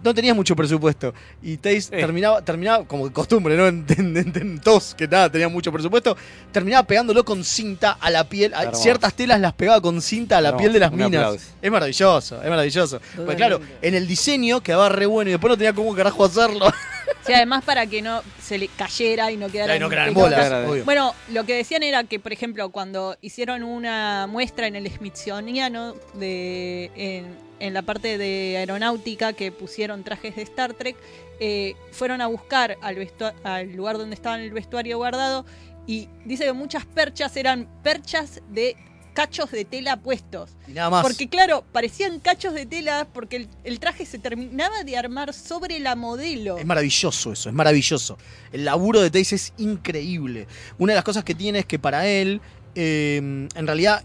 [0.04, 1.14] no tenía mucho presupuesto.
[1.42, 1.98] Y Tays Eh.
[2.00, 3.68] terminaba, terminaba, como de costumbre, ¿no?
[3.68, 6.16] En, en- en- en TOS, que nada, tenía mucho presupuesto,
[6.54, 8.54] terminaba pegándolo con cinta a la piel.
[8.54, 11.16] A- ciertas telas las pegaba con cinta a la piel de las Un minas.
[11.24, 11.46] aplauso.
[11.62, 13.02] Es maravilloso, es maravilloso.
[13.26, 16.72] Pues claro, en el diseño quedaba re bueno y después no tenía cómo carajo hacerlo.
[17.26, 20.14] Sí, además para que no se le cayera y no quedara Y no en quedaran
[20.14, 20.72] bolas, Claro.
[20.72, 20.86] obvio.
[20.86, 25.96] Bueno, lo que decían era que, por ejemplo, cuando hicieron una muestra en el Smithsoniano
[26.16, 30.96] de en, en la parte de aeronáutica que pusieron trajes de Star Trek,
[31.40, 33.08] eh, fueron a buscar al,
[33.44, 35.46] al lugar donde estaba el vestuario guardado
[35.88, 38.76] y dice que muchas perchas eran perchas de
[39.14, 40.52] cachos de tela puestos.
[40.68, 41.04] Y nada más.
[41.04, 45.80] Porque claro, parecían cachos de tela porque el, el traje se terminaba de armar sobre
[45.80, 46.58] la modelo.
[46.58, 48.18] Es maravilloso eso, es maravilloso.
[48.52, 50.48] El laburo de Tays es increíble.
[50.78, 52.42] Una de las cosas que tiene es que para él,
[52.76, 54.04] eh, en realidad,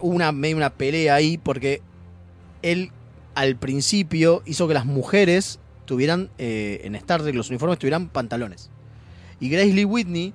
[0.00, 1.82] hubo una, medio una pelea ahí porque
[2.62, 2.90] él
[3.34, 8.70] al principio hizo que las mujeres tuvieran, eh, en Star Trek, los uniformes tuvieran pantalones.
[9.40, 10.32] Y Grace Lee Whitney,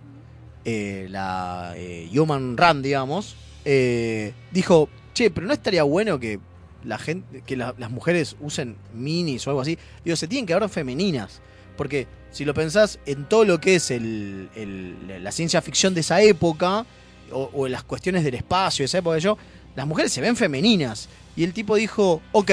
[0.66, 6.40] eh, la eh, Human Run, digamos, eh, dijo, che, pero no estaría bueno que
[6.84, 9.78] la gente, que la- las mujeres usen minis o algo así.
[10.04, 11.42] Digo, se tienen que ver femeninas.
[11.78, 16.02] Porque si lo pensás en todo lo que es el, el- la ciencia ficción de
[16.02, 16.86] esa época,
[17.32, 19.38] o, o en las cuestiones del espacio de esa época, yo,
[19.76, 21.08] las mujeres se ven femeninas.
[21.36, 22.52] Y el tipo dijo, ok,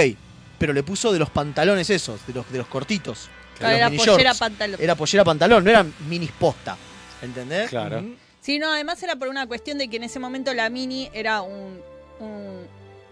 [0.58, 3.28] pero le puso de los pantalones esos, de los, de los cortitos.
[3.54, 4.80] de Claro, los era pollera pantalón.
[4.80, 6.76] Era pollera pantalón, no eran minis posta.
[7.22, 7.70] ¿Entendés?
[7.70, 8.04] Claro.
[8.46, 11.42] Sí, no, además era por una cuestión de que en ese momento la mini era
[11.42, 11.80] un,
[12.20, 12.60] un,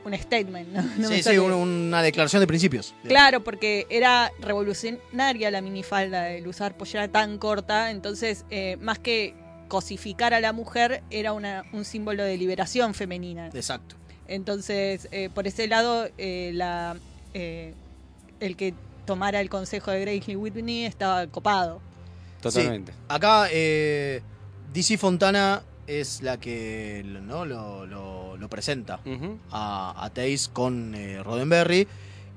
[0.04, 0.68] un statement.
[0.68, 1.08] ¿no?
[1.08, 2.94] Sí, sí, un- una declaración de principios.
[3.02, 9.34] Claro, porque era revolucionaria la minifalda, el usar pollera tan corta, entonces eh, más que
[9.66, 13.48] cosificar a la mujer era una, un símbolo de liberación femenina.
[13.52, 13.96] Exacto.
[14.28, 16.96] Entonces, eh, por ese lado, eh, la,
[17.34, 17.74] eh,
[18.38, 18.72] el que
[19.04, 21.80] tomara el consejo de Grace Lee Whitney estaba copado.
[22.40, 22.92] Totalmente.
[22.92, 22.98] Sí.
[23.08, 24.22] Acá eh,
[24.74, 27.44] DC Fontana es la que ¿no?
[27.46, 29.00] lo, lo- lo presenta
[29.50, 31.86] a, a Taze con eh, Roddenberry.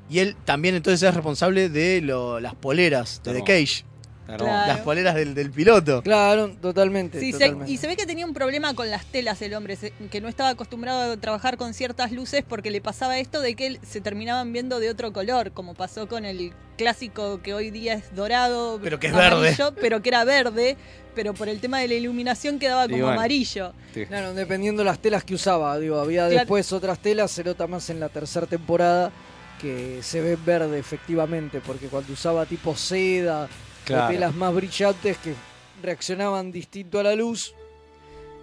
[0.10, 3.44] Y él también entonces es responsable de lo- las poleras de The.
[3.44, 3.84] Cage.
[4.28, 4.46] Claro.
[4.46, 6.04] Las poleras del, del piloto.
[6.04, 7.20] Claro, totalmente.
[7.20, 7.72] Sí, se- totalmente.
[7.72, 10.28] y se ve que tenía un problema con las telas el hombre, se- que no
[10.28, 14.52] estaba acostumbrado a trabajar con ciertas luces porque le pasaba esto de que se terminaban
[14.54, 19.00] viendo de otro color, como pasó con el clásico que hoy día es dorado, Pero
[19.00, 20.78] que es amarillo, pero que era verde,
[21.16, 23.14] pero por el tema de la iluminación quedaba como bueno.
[23.14, 23.74] amarillo.
[24.08, 25.80] Claro, dependiendo las telas que usaba.
[25.80, 26.40] Digo, había Claro.
[26.42, 29.12] después otras telas, se nota más en la tercera temporada,
[29.60, 33.48] que se ve verde efectivamente, porque cuando usaba tipo seda
[33.88, 34.06] Claro.
[34.06, 35.34] o telas más brillantes que
[35.82, 37.54] reaccionaban distinto a la luz,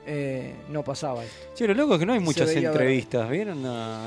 [0.07, 1.37] eh, no pasaba esto.
[1.55, 3.59] Che, lo loco es que no hay muchas entrevistas, ¿vieron?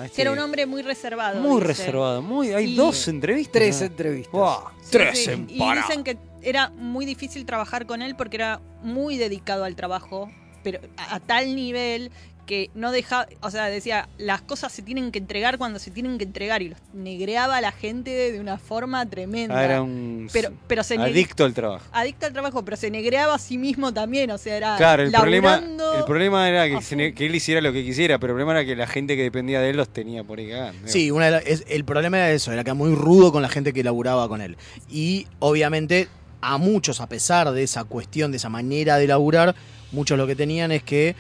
[0.04, 1.40] Este- Sí, Era un hombre muy reservado.
[1.42, 1.68] Muy dice.
[1.68, 2.22] reservado.
[2.22, 3.54] Muy, hay Y- dos entrevistas.
[3.54, 3.86] Tres ¿no?
[3.88, 4.32] entrevistas.
[4.32, 8.36] Buah, Sí, tres sí, en Y dicen que era muy difícil trabajar con él porque
[8.38, 10.30] era muy dedicado al trabajo,
[10.64, 12.12] pero a, a tal nivel
[12.48, 16.18] que no dejaba, o sea, decía, las cosas se tienen que entregar cuando se tienen
[16.18, 19.60] que entregar y los negreaba a la gente de una forma tremenda.
[19.60, 21.86] Ah, era un pero, pero se adicto al trabajo.
[21.92, 25.12] adicto al trabajo, pero se negreaba a sí mismo también, o sea, era Claro, el
[25.12, 25.62] problema,
[25.98, 28.54] el problema era que, se ne- que él hiciera lo que quisiera, pero el problema
[28.60, 30.88] era que la gente que dependía de él los tenía por ahí cagando.
[30.88, 33.42] Sí, una de la- es- el problema era eso, era que era muy rudo con
[33.42, 34.56] la gente que laburaba con él.
[34.90, 36.08] Y obviamente
[36.40, 39.54] a muchos, a pesar de esa cuestión, de esa manera de laburar,
[39.92, 41.16] muchos lo que tenían es que,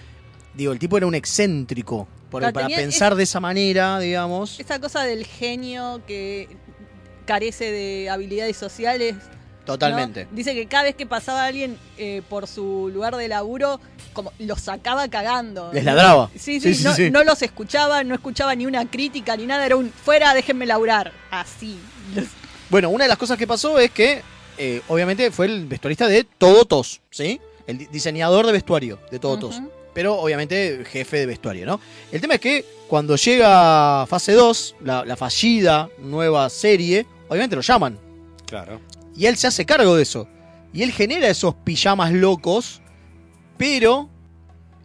[0.57, 2.07] digo, el tipo era un excéntrico.
[2.29, 6.49] Porque Claro, para pensar es- de esa manera, digamos, esa cosa del genio que
[7.25, 9.15] carece de habilidades sociales.
[9.65, 10.25] Totalmente.
[10.25, 10.31] ¿no?
[10.35, 13.81] Dice que cada vez que pasaba alguien eh, por su lugar de laburo,
[14.13, 15.71] como los sacaba cagando.
[15.73, 16.29] Les ladraba.
[16.37, 17.11] Sí, Sí, sí, no, sí.
[17.11, 21.11] no los escuchaba, no escuchaba ni una crítica ni nada, era un fuera, déjenme laburar.
[21.31, 21.77] Así.
[22.69, 24.21] Bueno, una de las cosas que pasó es que,
[24.57, 27.39] eh, obviamente, fue el vestuarista de Todo Tos, ¿sí?
[27.65, 29.55] El di- diseñador de vestuario de Todo Tos.
[29.59, 29.71] Ujú.
[29.97, 31.79] Pero, obviamente, jefe de vestuario, ¿no?
[32.11, 37.63] El tema es que cuando llega fase 2, la, la fallida nueva serie, obviamente lo
[37.63, 37.97] llaman.
[38.45, 38.79] Claro.
[39.15, 40.27] Y él se hace cargo de eso.
[40.71, 42.79] Y él genera esos pijamas locos,
[43.57, 44.07] pero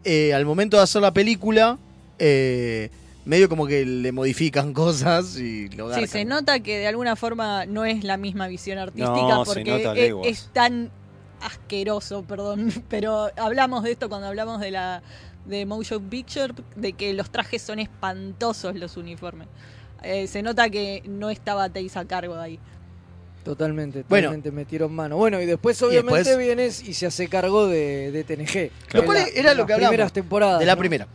[0.03, 1.77] eh, al momento de hacer la película,
[2.18, 2.88] eh,
[3.27, 6.09] medio como que le modifican cosas y lo Sí, garcan.
[6.09, 9.70] se nota que de alguna forma no es la misma visión artística No, se porque
[9.85, 10.90] nota es, es tan
[11.42, 15.02] asqueroso, perdón, pero hablamos de esto cuando hablamos de la
[15.44, 19.48] de Motion Picture, de que los trajes son espantosos los uniformes.
[20.02, 22.59] Eh, se nota que no estaba Teis a cargo de ahí.
[23.44, 24.28] Totalmente, Bueno.
[24.28, 25.16] totalmente metieron mano.
[25.16, 28.70] Bueno, y después Y obviamente después- vienes y se hace cargo de, de TNG.
[28.94, 29.90] Lo cual era lo que hablamos.
[29.90, 30.61] primeras temporadas.
[30.61, 30.78] De la ¿no?
[30.78, 31.09] primera.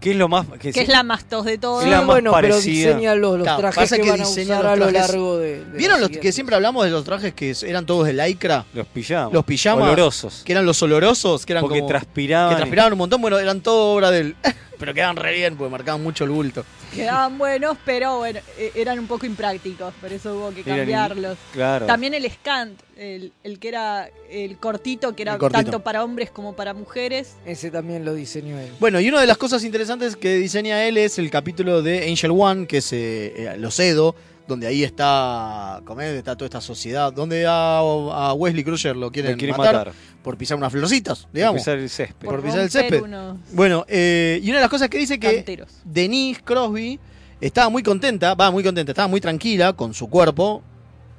[0.00, 1.82] ¿Qué es lo más Que es la más tos de todo.
[1.82, 4.64] Sí, bueno, pero diseña los, los Claro, trajes pasa que, que van a usar los
[4.64, 7.34] a lo trajes- largo de, de ¿Vieron la los que siempre hablamos de los trajes
[7.34, 8.64] que eran todos de lycra?
[8.74, 9.32] Los pijamas.
[9.32, 9.84] Los pijamas.
[9.84, 10.42] Olorosos.
[10.44, 12.50] Que eran los olorosos, que eran Porque como- transpiraban.
[12.50, 14.36] Que transpiraban un montón, bueno, eran todo obra del...
[14.78, 16.64] pero quedaban re bien, porque marcaban mucho el bulto.
[16.94, 21.36] Quedaban buenos, pero bueno, e- eran un poco imprácticos, por eso hubo que Eran cambiarlos.
[21.52, 21.86] claro.
[21.86, 25.62] También el Scant, el, el que era el cortito, que era cortito.
[25.62, 27.34] tanto para hombres como para mujeres.
[27.44, 28.70] Ese también lo diseñó él.
[28.80, 32.30] Bueno, y una de las cosas interesantes que diseña él es el capítulo de Angel
[32.32, 34.14] One, que es eh, eh, Los Edo,
[34.48, 36.08] donde ahí está, ¿cómo es?
[36.14, 39.92] está toda esta sociedad, donde a, a Wesley Crusher lo quieren, matar, matar.
[40.22, 41.60] por pisar unas florcitas, digamos.
[41.60, 42.26] pisar el césped.
[42.26, 43.02] Por, Por pisar el césped.
[43.02, 45.68] unos Bueno, eh, y una de las cosas que dice que canteros.
[45.84, 46.98] Denise Crosby
[47.40, 50.62] estaba muy contenta, va muy contenta, estaba muy tranquila con su cuerpo.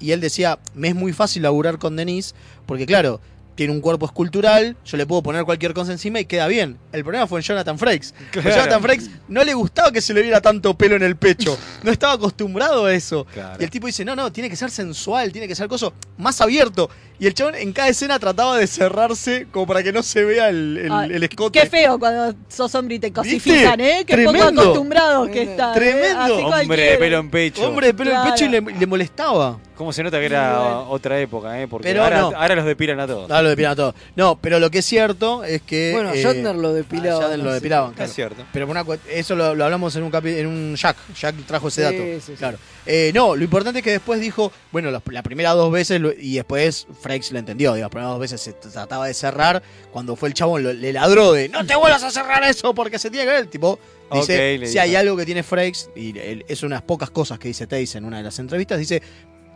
[0.02, 2.34] Y él decía, me es muy fácil laburar con Denise,
[2.66, 3.22] porque claro,
[3.60, 6.78] tiene un cuerpo escultural, yo le puedo poner cualquier cosa encima y queda bien.
[6.94, 8.14] El problema fue en Jonathan Frakes.
[8.32, 8.52] Claro.
[8.52, 11.58] Jonathan Frakes no le gustaba que se le viera tanto pelo en el pecho.
[11.84, 13.26] No estaba acostumbrado a eso.
[13.26, 13.58] Claro.
[13.60, 16.40] Y el tipo dice, no, no, tiene que ser sensual, tiene que ser coso más
[16.40, 16.90] abierto.
[17.20, 20.50] Y el chabón en cada escena trataba de cerrarse como para que no se vea
[20.50, 21.60] el, el- Ay, el escote.
[21.60, 24.04] Qué feo cuando sos hombre y te cosifican, ¿eh?
[24.08, 24.62] Qué poco Tremendo.
[24.62, 25.72] acostumbrados que están.
[25.72, 25.80] ¿eh?
[25.80, 26.22] Tremendo.
[26.54, 27.68] Así Hombre de pelo en pecho.
[27.68, 29.60] Hombre de pelo en pecho y le, le molestaba.
[29.76, 31.66] ¿Cómo se nota que era otra época, eh?
[31.68, 32.32] Porque Pero ahora, no.
[32.36, 33.32] ahora los depilan a todos.
[33.32, 33.96] Ah, lo depilan a todos.
[34.18, 35.92] No, pero lo que es cierto es que.
[35.94, 37.18] Bueno, eh, Shatner lo depilaba.
[37.20, 38.10] a Shatner lo depilaban, claro.
[38.10, 38.44] Es cierto.
[38.52, 40.98] Pero una eso lo, lo hablamos en un capi- en un Jack.
[41.18, 42.04] Jack trajo ese Sí, dato.
[42.04, 42.34] sí, sí.
[42.38, 42.58] Claro.
[42.86, 46.12] Eh, no, lo importante es que después dijo, bueno, las la primeras dos veces lo-
[46.12, 47.74] y después Frakes lo entendió.
[47.74, 49.64] Digo, las primeras dos veces se trataba de cerrar.
[49.92, 53.00] Cuando fue el chabón, lo- le ladró de no te vuelvas a cerrar eso porque
[53.00, 53.42] se tiene que ver.
[53.42, 53.80] El tipo
[54.14, 54.34] dice,
[54.68, 56.14] si hay algo que tiene Frakes, y
[56.48, 59.02] es unas pocas cosas que dice Taze en una de las entrevistas, dice,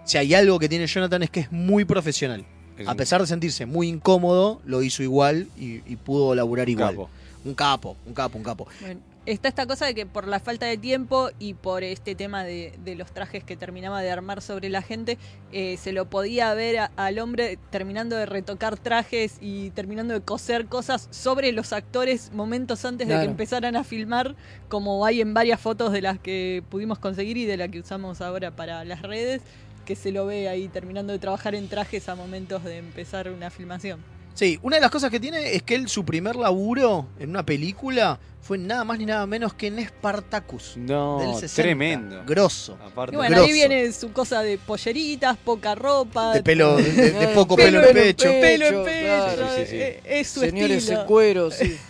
[0.03, 2.43] si hay algo que tiene Jonathan es que es muy profesional.
[2.77, 6.89] Es A pesar de sentirse muy incómodo, lo hizo igual y, y pudo laburar igual.
[6.95, 7.09] capo.
[7.45, 8.67] Un capo, un capo, un capo.
[8.81, 12.43] Bueno, está esta cosa de que por la falta de tiempo y por este tema
[12.43, 15.17] de, de los trajes que terminaba de armar sobre la gente,
[15.51, 20.21] eh, se lo podía ver a- al hombre terminando de retocar trajes y terminando de
[20.21, 24.35] coser cosas sobre los actores momentos antes de que empezaran a filmar,
[24.67, 28.19] como hay en varias fotos de las que pudimos conseguir y de la que usamos
[28.21, 29.41] ahora para las redes.
[29.85, 33.49] que se lo ve ahí terminando de trabajar en trajes a momentos de empezar una
[33.49, 33.99] filmación.
[34.33, 37.45] Sí, una de las cosas que tiene es que él, su primer laburo en una
[37.45, 40.73] película fue nada más ni nada menos que en Spartacus.
[40.75, 41.61] No, del 60.
[41.61, 42.23] tremendo.
[42.25, 42.77] Grosso.
[42.85, 43.47] Aparte, Y bueno, Grosso.
[43.47, 46.33] ahí viene su cosa de polleritas, poca ropa.
[46.33, 48.27] De pelo, de, de- de poco pelo, en pecho.
[48.41, 49.05] Pelo en pecho.
[49.05, 49.47] claro.
[49.55, 49.75] Sí, sí, sí.
[49.77, 51.01] eh, Es su Señores estilo.
[51.01, 51.77] en cuero, sí.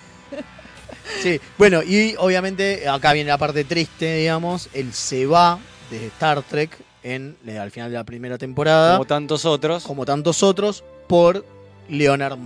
[1.22, 4.70] Sí, bueno, y obviamente acá viene la parte triste, digamos.
[4.74, 5.60] Él se va
[5.92, 6.72] de Star Trek
[7.04, 9.84] en, eh, al final de la primera temporada, como tantos otros.
[9.84, 11.46] como tantos otros, por
[11.90, 12.38] Leonard.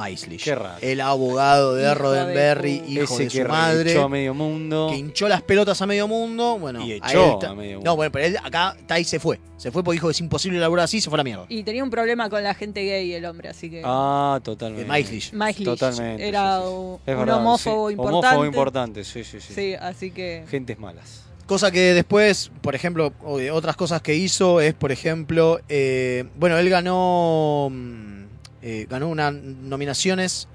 [0.43, 0.77] Qué raro.
[0.81, 3.91] El abogado de Hijo de Roddenberry, pu- hijo Ese de que su madre.
[3.91, 4.87] echó a medio mundo.
[4.91, 6.57] que hinchó las pelotas a medio mundo.
[6.59, 7.91] Bueno, Y a echó él a medio mundo.
[7.91, 9.39] No, bueno, pero él acá Tai se fue.
[9.57, 11.45] Se fue porque dijo que es imposible laburar así y se fue a la mierda.
[11.49, 13.81] Y tenía un problema con la gente gay el hombre, así que...
[13.83, 14.83] Ah, totalmente.
[14.83, 15.33] De Maislish.
[15.33, 16.27] Maislish Totalmente.
[16.27, 16.73] era sí, sí.
[16.73, 17.93] un, Es un verdad, homófobo sí.
[17.93, 18.27] importante.
[18.27, 19.53] Homófobo importante, sí, sí, sí.
[19.53, 20.43] Sí, así que...
[20.49, 21.23] Gentes malas.
[21.47, 26.57] Cosa que después, por ejemplo, de otras cosas que hizo es, por ejemplo, eh, bueno,
[26.57, 28.25] él ganó mm,
[28.69, 30.47] eh, ganó unas nominaciones,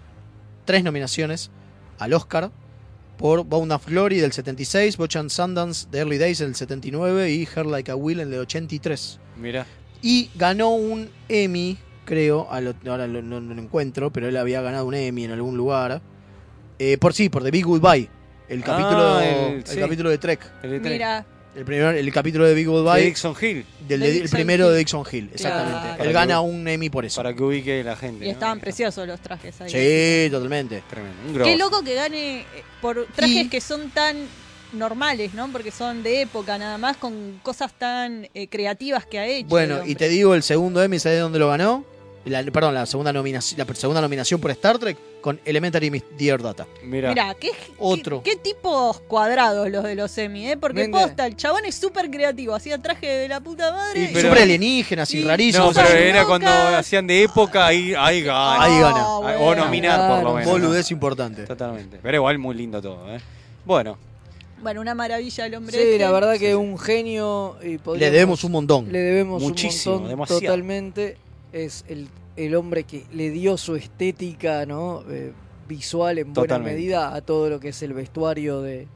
[0.66, 1.50] tres nominaciones
[1.98, 2.50] al Oscar
[3.16, 7.48] por Bound of Glory del 76, Butch and Sundance de Early Days del 79 y
[7.56, 9.18] Her Like a Will en el 83.
[9.40, 9.64] Mira.
[10.02, 14.36] Y ganó un Emmy, creo, a lo- ahora lo- no, no lo encuentro, pero él
[14.36, 16.02] había ganado un Emmy en algún lugar.
[16.78, 18.08] Eh, por sí, por The Big Goodbye,
[18.48, 19.78] el Ah, capítulo, el- el sí.
[19.78, 20.40] capítulo de Trek.
[20.64, 20.92] El de Trek.
[20.92, 21.24] Mira,
[21.54, 23.04] El, primer, el capítulo de Big De Goodbye.
[23.04, 23.66] Dixon Hill.
[23.86, 24.72] del, De de- el primero Hill.
[24.72, 25.80] de Dixon Hill, exactamente.
[25.88, 26.04] Claro.
[26.04, 27.16] Él gana un Emmy por eso.
[27.22, 28.24] Para que ubique la gente.
[28.24, 28.32] y ¿no?
[28.32, 29.70] estaban preciosos los trajes ahí.
[29.70, 30.82] Sí, totalmente.
[30.88, 31.44] Tremendo.
[31.44, 32.44] Qué loco que gane eh,
[32.80, 34.16] por trajes Y- que son tan
[34.72, 35.52] normales, ¿no?
[35.52, 39.48] Porque son de época nada más, con cosas tan eh, creativas que ha hecho.
[39.48, 41.84] Bueno, y te digo, el segundo Emmy, ¿sabes dónde lo ganó?
[42.24, 46.66] La- perdón, la segunda, nominación, la segunda nominación por Star Trek con Elementary Dear Data.
[46.84, 47.08] Mira.
[47.08, 48.22] Mira, qué, Otro.
[48.22, 50.56] qué, qué tipos cuadrados los de los semi, ¿eh?
[50.56, 51.00] Porque Venga.
[51.02, 54.00] posta, el chabón es súper creativo, hacía traje de la puta madre.
[54.00, 55.24] Y y- pero- Súper alienígenas y Sí.
[55.26, 55.74] rarísimos.
[55.76, 58.62] No, pero era cuando hacían de época, ahí, ahí gana.
[58.62, 59.00] Ahí gana.
[59.00, 59.64] Ah, O bueno.
[59.64, 60.46] nominar, por lo menos.
[60.46, 60.52] ¿no?
[60.52, 61.44] Boludez importante.
[61.44, 61.98] Totalmente.
[62.02, 63.20] Pero igual muy lindo todo, ¿eh?
[63.64, 63.98] Bueno,
[64.62, 65.76] Bueno, una maravilla el hombre.
[65.76, 65.98] Sí, este.
[65.98, 68.92] la verdad que es un genio y Le debemos un montón.
[68.92, 70.40] Le debemos Muchísimo, un montón demasiado.
[70.40, 71.16] totalmente.
[71.52, 75.02] Es el, el hombre que le dio su estética ¿no?
[75.08, 75.32] Eh,
[75.68, 76.74] visual en buena Totalmente.
[76.74, 78.88] medida a todo lo que es el vestuario de,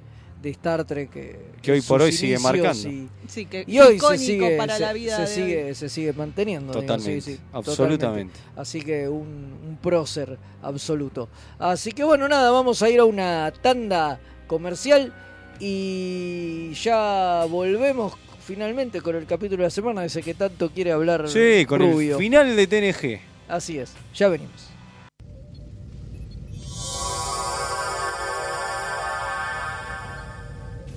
[0.42, 1.10] de Star Trek.
[1.16, 2.88] eh, Que hoy por hoy sigue marcando.
[2.88, 5.64] Y, Sí, que y hoy se icónico sigue, para se, la vida se de sigue,
[5.66, 5.74] hoy.
[5.74, 6.72] se sigue manteniendo.
[6.72, 7.20] digo, totalmente.
[7.20, 8.32] sí, sí, absolutamente.
[8.34, 8.60] totalmente.
[8.60, 11.28] Así que un, un prócer absoluto.
[11.58, 15.12] Así que bueno, nada, vamos a ir a una tanda comercial
[15.58, 18.14] y ya volvemos
[18.46, 22.16] finalmente con el capítulo de la semana, ese que tanto quiere hablar Sí, con Rubio.
[22.16, 23.20] el final de TNG.
[23.48, 24.70] Así es, ya venimos.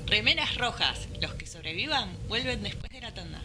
[0.08, 1.08] Remeras rojas.
[1.22, 3.42] Los que sobrevivan vuelven después de la tanda.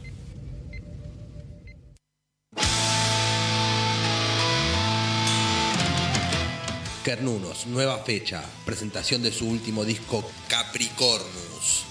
[7.04, 11.83] Kernunos, nueva fecha, presentación de su último disco Capricornus.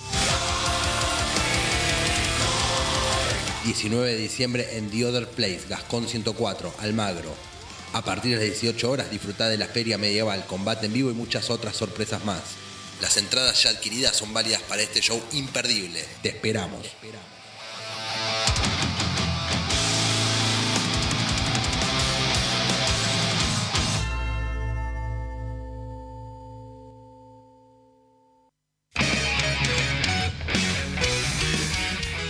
[3.64, 7.34] 19 de diciembre en The Other Place, Gascón 104, Almagro.
[7.93, 11.14] A partir de las 18 horas disfruta de la feria medieval, combate en vivo y
[11.14, 12.41] muchas otras sorpresas más.
[13.01, 16.03] Las entradas ya adquiridas son válidas para este show imperdible.
[16.22, 16.86] Te esperamos.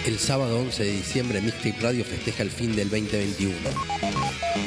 [0.06, 3.56] El sábado 11 de diciembre Mixtape Radio festeja el fin del 2021.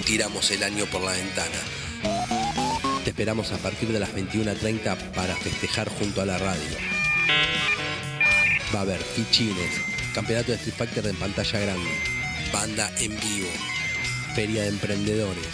[0.06, 3.04] Tiramos el año por la ventana.
[3.04, 6.78] Te esperamos a partir de las 21.30 para festejar junto a la radio.
[8.74, 9.72] Va a haber fichines,
[10.14, 11.90] campeonato de Street Fighter en pantalla grande,
[12.50, 13.48] banda en vivo,
[14.34, 15.46] feria de emprendedores,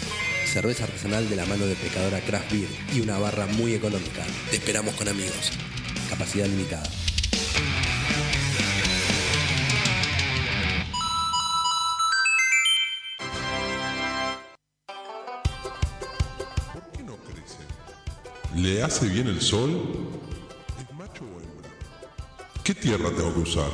[0.45, 4.23] cerveza artesanal de la mano de Pecadora Craft Beer y una barra muy económica.
[4.49, 5.51] Te esperamos con amigos.
[6.09, 6.89] Capacidad limitada.
[18.55, 19.81] ¿Le hace bien el sol?
[20.79, 21.69] ¿Es macho o hembra?
[22.63, 23.69] ¿Qué tierra tengo que usar?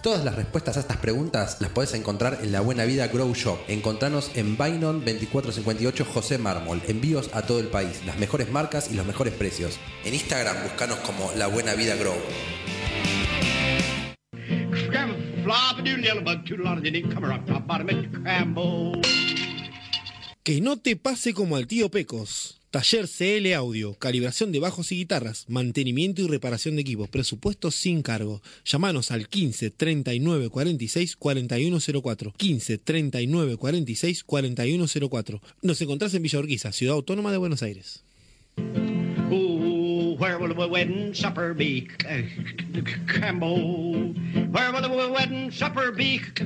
[0.00, 3.58] Todas las respuestas a estas preguntas las puedes encontrar en La Buena Vida Grow Shop.
[3.66, 6.80] Encontranos en Bainon 2458 José Mármol.
[6.86, 9.80] Envíos a todo el país, las mejores marcas y los mejores precios.
[10.04, 12.14] En Instagram buscanos como La Buena Vida Grow.
[20.44, 22.60] Que no te pase como al tío Pecos.
[22.76, 28.02] Taller CL Audio, calibración de bajos y guitarras, mantenimiento y reparación de equipos, presupuesto sin
[28.02, 28.42] cargo.
[28.66, 32.34] Llámanos al 15 39 46 4104.
[32.36, 35.40] 15 39 46 4104.
[35.62, 38.04] Nos encontrás en Villa Urquiza, Ciudad Autónoma de Buenos Aires.
[39.30, 41.88] Ooh, where will the wedding supper be?
[42.02, 42.28] C-
[42.74, 44.12] c- Crambo.
[44.52, 46.20] Where will the wedding supper be?
[46.36, 46.44] C-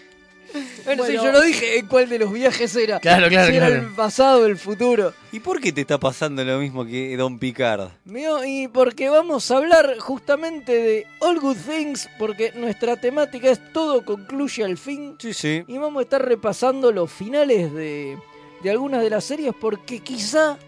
[0.84, 1.24] Bueno, sí, Bueno.
[1.24, 3.00] yo no dije en cuál de los viajes era.
[3.00, 3.82] Claro, claro, si era claro.
[3.82, 5.12] el pasado, el futuro.
[5.32, 7.88] ¿Y por qué te está pasando lo mismo que Don Picard?
[8.04, 13.60] Mío, y porque vamos a hablar justamente de All Good Things, porque nuestra temática es
[13.72, 15.16] todo concluye al fin.
[15.18, 15.64] Sí, sí.
[15.66, 18.18] Y vamos a estar repasando los finales de,
[18.62, 20.58] de algunas de las series, porque quizá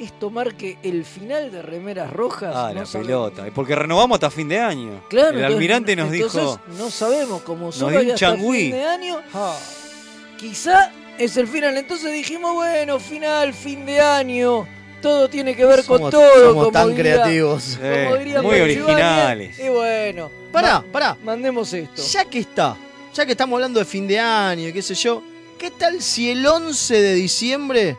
[0.00, 2.52] esto marque el final de Remeras Rojas.
[2.56, 3.06] Ah, no la sabemos.
[3.30, 3.46] pelota.
[3.48, 5.00] Y Porque renovamos hasta fin de año.
[5.08, 6.60] Claro, el entonces- almirante nos entonces dijo.
[6.78, 8.62] No sabemos, como solo dio hasta changüí.
[8.62, 9.20] fin de año,
[10.38, 11.76] quizá es el final.
[11.76, 14.66] Entonces dijimos, bueno, final, fin de año,
[15.02, 16.28] todo tiene que ver con todo.
[16.34, 17.78] somos como tan diría- creativos.
[17.82, 19.58] Eh, como diría muy originales.
[19.58, 21.16] Y bueno, Pará, pará.
[21.22, 22.02] mandemos esto.
[22.02, 22.76] Ya que está,
[23.14, 25.22] ya que estamos hablando de fin de año y qué sé yo,
[25.58, 27.96] ¿qué tal si el 11 de diciembre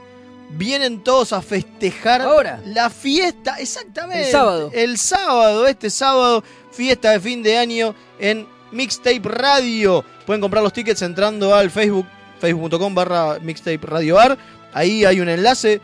[0.58, 2.62] vienen todos a festejar Ahora.
[2.66, 3.56] la fiesta?
[3.60, 4.26] Exactamente.
[4.26, 4.72] El sábado.
[4.74, 10.04] El sábado, este sábado, fiesta de fin de año en Mixtape Radio.
[10.26, 12.06] Pueden comprar los tickets entrando al Facebook,
[12.40, 14.38] facebook.com barra Mixtape Radio Bar.
[14.74, 15.82] Ahí hay un enlace.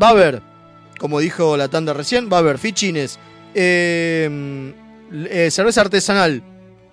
[0.00, 0.42] Va a haber,
[0.98, 3.18] como dijo la tanda recién, va a haber fichines,
[3.54, 4.72] eh,
[5.12, 6.42] eh, cerveza artesanal,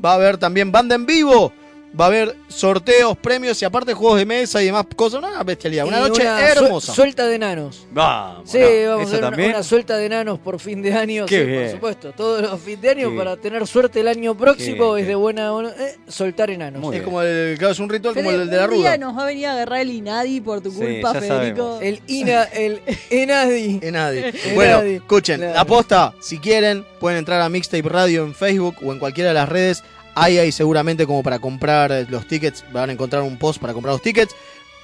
[0.04, 1.54] va a haber también banda en vivo,
[2.00, 5.20] va a haber sorteos, premios y aparte juegos de mesa y demás cosas.
[5.20, 6.94] Una bestialidad, una Y noche hermosa.
[6.94, 7.86] suelta de enanos.
[7.92, 8.50] Vamos.
[8.50, 9.50] Sí, no, vamos a ¿Eso hacer una, también?
[9.52, 11.62] una suelta de enanos por fin de año, Qué sí, bien.
[11.64, 12.12] por supuesto.
[12.14, 15.16] Todos los fin de año Qué para tener suerte el año próximo Qué es de
[15.16, 16.82] buena eh, soltar enanos.
[16.82, 17.06] Muy es bien.
[17.06, 18.98] como el, claro, es un ritual como el de la ruda.
[18.98, 21.80] nos va a venir a agarrar el Inadi por tu culpa, Federico.
[21.82, 23.80] El Ina, el Enadi.
[23.82, 24.34] En nadie.
[24.46, 25.54] En Bueno, escuchen, Claro.
[25.56, 29.34] la posta, si quieren, pueden entrar a Mixtape Radio en Facebook o en cualquiera de
[29.36, 29.84] las redes.
[30.20, 33.94] Ahí hay seguramente como para comprar los tickets, van a encontrar un post para comprar
[33.94, 34.36] los tickets.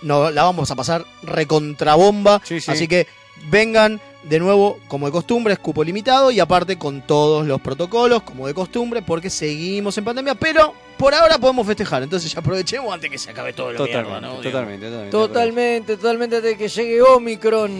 [0.01, 2.41] No, la vamos a pasar recontrabomba.
[2.43, 2.69] Sí, sí.
[2.69, 3.07] Así que
[3.49, 8.23] vengan de nuevo, como de costumbre, es cupo limitado y aparte con todos los protocolos,
[8.23, 12.03] como de costumbre, porque seguimos en pandemia, pero por ahora podemos festejar.
[12.03, 14.41] Entonces ya aprovechemos antes que se acabe todo lo Totalmente, mierda, ¿no?
[14.41, 15.11] totalmente, totalmente.
[15.11, 17.71] Totalmente, totalmente de que llegue Omicron.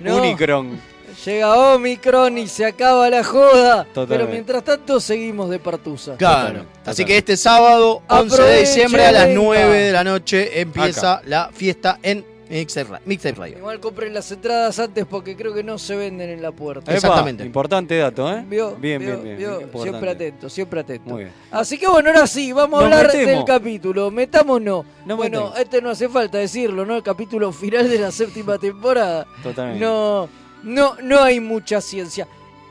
[0.00, 0.16] ¿no?
[0.18, 0.80] Unicron.
[1.24, 3.84] Llega Omicron y se acaba la joda.
[3.84, 4.14] Totalmente.
[4.16, 6.16] Pero mientras tanto seguimos de partusa.
[6.16, 6.40] Claro.
[6.46, 9.40] Totalmente, Así que este sábado, 11 de diciembre, a las venga.
[9.42, 13.58] 9 de la noche, empieza la fiesta en Mixtape Ra- Mixtape Radio.
[13.58, 16.90] Igual compren las entradas antes porque creo que no se venden en la puerta.
[16.90, 17.44] Epa, Exactamente.
[17.44, 18.44] Importante dato, ¿eh?
[18.48, 19.82] Vio, bien, vio, bien, bien, vio.
[19.84, 21.10] Siempre atento, siempre atento.
[21.10, 21.32] Muy bien.
[21.52, 23.34] Así que bueno, ahora sí, vamos a Nos hablar metemos.
[23.36, 24.10] del capítulo.
[24.10, 24.84] Metámonos.
[25.06, 25.58] Nos bueno, metemos.
[25.60, 26.96] este no hace falta decirlo, ¿no?
[26.96, 29.28] El capítulo final de la séptima temporada.
[29.44, 29.84] Totalmente.
[29.84, 30.28] No,
[30.62, 32.26] no, no hay mucha ciencia.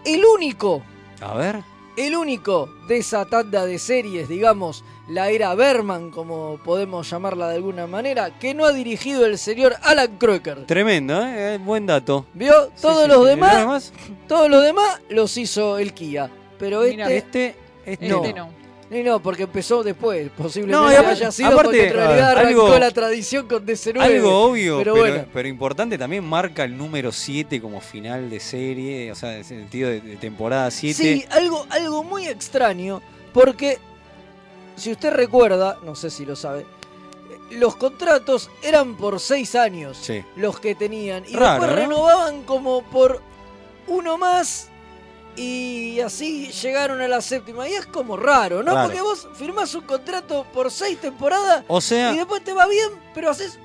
[0.06, 0.82] El único,
[1.22, 1.62] A ver.
[1.98, 7.56] el único de esa tanda de series, digamos, la era Berman, como podemos llamarla de
[7.56, 10.66] alguna manera, que no ha dirigido el señor Alan Crocker.
[10.68, 11.56] Tremendo, ¿eh?
[11.56, 12.26] Eh, Buen dato.
[12.34, 12.70] ¿Vio?
[12.80, 13.30] Todos sí, los sí.
[13.30, 13.94] demás, ¿Los demás?
[14.28, 16.30] todos los demás los hizo el Kia.
[16.60, 18.24] Pero este, Mira, este, este no.
[18.24, 18.44] Este
[18.90, 19.04] no.
[19.04, 22.62] No, porque empezó después, posiblemente No, y aparte- haya sido aparte, porque en realidad algo-
[22.64, 24.02] arrancó la tradición con DC9.
[24.02, 25.26] Algo obvio, pero, pero, bueno.
[25.32, 29.46] pero importante también marca el número 7 como final de serie, o sea, en el
[29.46, 30.96] sentido de, de temporada 7.
[30.96, 33.02] Sí, algo, algo muy extraño,
[33.34, 33.78] porque
[34.76, 36.66] si usted recuerda, no sé si lo sabe,
[37.52, 40.24] los contratos eran por seis años Sí.
[40.36, 41.76] los que tenían, y Raro, después ¿no?
[41.76, 43.22] renovaban como por
[43.88, 44.70] uno más.
[45.40, 47.68] Y así llegaron a la séptima.
[47.70, 48.74] Y es como raro, ¿no?
[48.74, 48.88] Raro.
[48.88, 52.90] Porque vos firmás un contrato por seis temporadas O sea, y después te va bien,
[53.14, 53.58] pero haces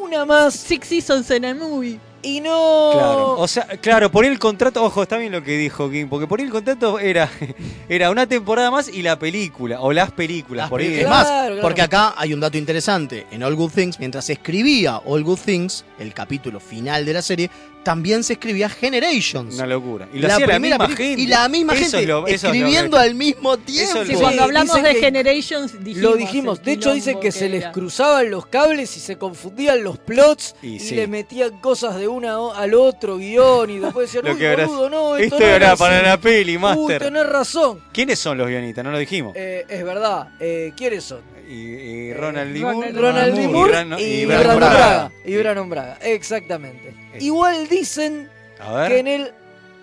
[0.00, 0.54] una más.
[0.54, 2.00] Six Seasons en el movie.
[2.22, 2.90] Y no.
[2.92, 6.26] Claro, o sea, claro, por el contrato, ojo, está bien lo que dijo Kim, porque
[6.26, 7.30] por el contrato era,
[7.88, 11.00] era una temporada más y la película, o las películas, por ahí.
[11.00, 11.26] Es más,
[11.62, 13.26] porque acá hay un dato interesante.
[13.30, 17.22] En All Good Things, mientras se escribía All Good Things, el capítulo final de la
[17.22, 17.50] serie,
[17.82, 19.54] también se escribía Generations.
[19.54, 20.08] Una locura.
[20.12, 21.22] Y lo la primera misma peli- gente.
[21.22, 24.04] Y la misma Eso gente es lo- eso es lo escribiendo que- al mismo tiempo.
[24.04, 26.02] Sí, lo- cuando hablamos dicen de que- Generations dijimos.
[26.10, 26.62] Lo dijimos.
[26.62, 30.54] De hecho, dicen quilombo que se les cruzaban los cables y se confundían los plots
[30.62, 30.94] y, Y sí.
[30.94, 34.66] le metían cosas de una al otro guion y después decían, Lo uy, que habrá-
[34.66, 36.06] boludo, no, esto, Esto no era para así".
[36.06, 37.02] la peli, Uy, Master.
[37.02, 37.80] tenés razón.
[37.92, 38.84] ¿Quiénes son los guionistas?
[38.84, 39.32] No lo dijimos.
[39.36, 40.28] Eh, es verdad.
[40.38, 41.20] Eh, ¿Quiénes son?
[41.48, 42.60] Y, y Ronald D.
[42.60, 42.92] Moore.
[42.92, 43.48] Ronald D.
[43.48, 45.10] Moore Brano- y, Braga.
[45.24, 46.94] Y Braga, exactamente.
[47.18, 48.88] Igual dicen A ver.
[48.92, 49.32] que en el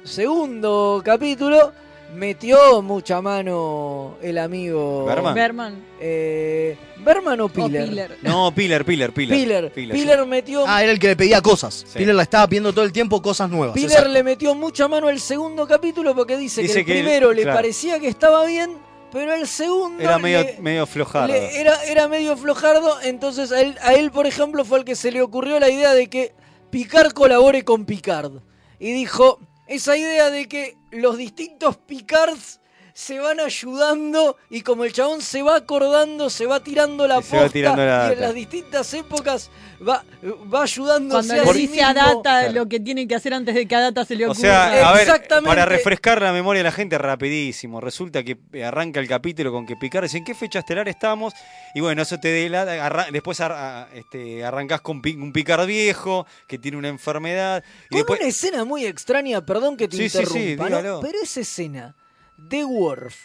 [0.04, 1.74] segundo capítulo
[2.16, 5.36] metió mucha mano el amigo Berman.
[5.36, 5.86] Berman.
[6.00, 7.90] Eh, ¿Berman o Piller?
[7.90, 8.18] Piller.
[8.22, 9.38] No, Piller, Piller, Piller.
[9.38, 9.72] Piller.
[9.74, 11.86] Piller, Piller metió Ah, era el que le pedía cosas.
[11.94, 13.74] Piller la estaba pidiendo todo el tiempo cosas nuevas.
[13.74, 14.10] Piller exacto.
[14.12, 17.34] le metió mucha mano al segundo capítulo porque dice, Dice que el que él- primero
[17.34, 17.58] le claro.
[17.58, 18.72] parecía que estaba bien,
[19.12, 21.28] pero el segundo Era medio, le- medio flojardo.
[21.34, 23.02] le- era, era medio flojardo.
[23.02, 25.94] Entonces a él, a él, por ejemplo, fue el que se le ocurrió la idea
[25.94, 26.32] de que
[26.70, 28.42] Picard colabore con Picard.
[28.80, 32.62] Y dijo, esa idea de que los distintos Picards
[33.00, 37.22] se van ayudando y como el chabón se va acordando, se va tirando la Y
[37.24, 39.52] se va posta tirando la y en las distintas épocas
[39.88, 40.04] va,
[40.52, 41.94] va ayudándose Cuando a le sí a.
[41.94, 44.42] Data lo que tiene que hacer antes de que a Data se le O ocurra.
[44.42, 45.48] sea, a ver, Exactamente.
[45.48, 49.76] para refrescar la memoria de la gente rapidísimo, resulta que arranca el capítulo con que
[49.76, 51.36] Picard dice en qué fecha estelar estamos
[51.76, 55.68] y bueno, eso te delata, arra- después ar- a- este, arrancás con Pi- un Picard
[55.68, 59.98] viejo que tiene una enfermedad y Con después una escena muy extraña, perdón que te
[59.98, 60.78] Sí, sí, sí, interrumpa, ¿no?
[60.78, 61.00] dígalo.
[61.02, 61.96] pero esa escena
[62.38, 63.16] de Worf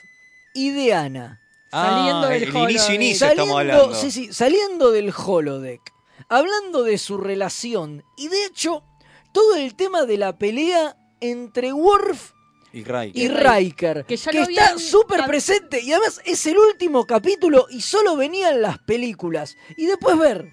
[0.55, 1.39] y de Ana
[1.75, 3.95] Ah, el, el inicio inicio estamos saliendo, hablando.
[3.95, 5.81] sí, sí, saliendo del holodeck,
[6.29, 8.85] hablando de su relación y de hecho
[9.33, 12.33] todo el tema de la pelea entre Worf
[12.75, 13.13] Y Riker.
[13.23, 17.07] y Riker, Que ya que lo está habían- súper presente y además es el último
[17.07, 20.53] capítulo y solo venían las películas y después ver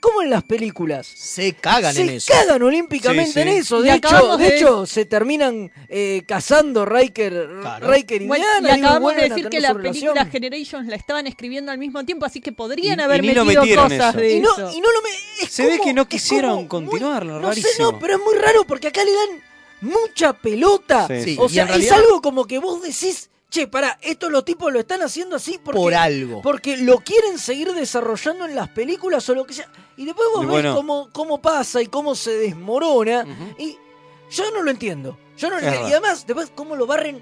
[0.00, 2.32] cómo en las películas Se cagan se en eso.
[2.32, 3.40] cagan olímpicamente Sí, sí.
[3.40, 3.82] en eso.
[3.82, 7.48] De hecho, de de- hecho, se terminan eh, casando Riker,
[7.80, 8.76] Riker y Bueno, Diana.
[8.76, 10.30] y acabamos de decir que la película relación.
[10.30, 13.88] Generations la estaban escribiendo al mismo tiempo, así que podrían Y- haber y metido metieron
[13.88, 14.18] cosas eso.
[14.20, 14.70] de Y no, eso.
[14.72, 17.60] y no lo me- es Se ve como- que no quisieron como continuarlo, No sé,
[17.62, 17.92] rarísimo.
[17.92, 19.42] no, pero es muy raro porque acá le dan
[19.80, 21.06] mucha pelota.
[21.08, 21.36] Sí, sí.
[21.38, 23.30] O sea, es algo como que vos decís,
[23.60, 26.42] che, pará, estos los tipos lo están haciendo así porque, Por algo.
[26.42, 29.68] porque lo quieren seguir desarrollando en las películas o lo que sea.
[29.96, 30.74] Y después vos Y ves bueno.
[30.76, 33.24] cómo, cómo pasa y cómo se desmorona.
[33.58, 33.76] Y
[34.30, 35.16] yo no lo entiendo.
[35.38, 35.88] Yo no lo Es entiendo.
[35.88, 37.20] Y además, después cómo lo barren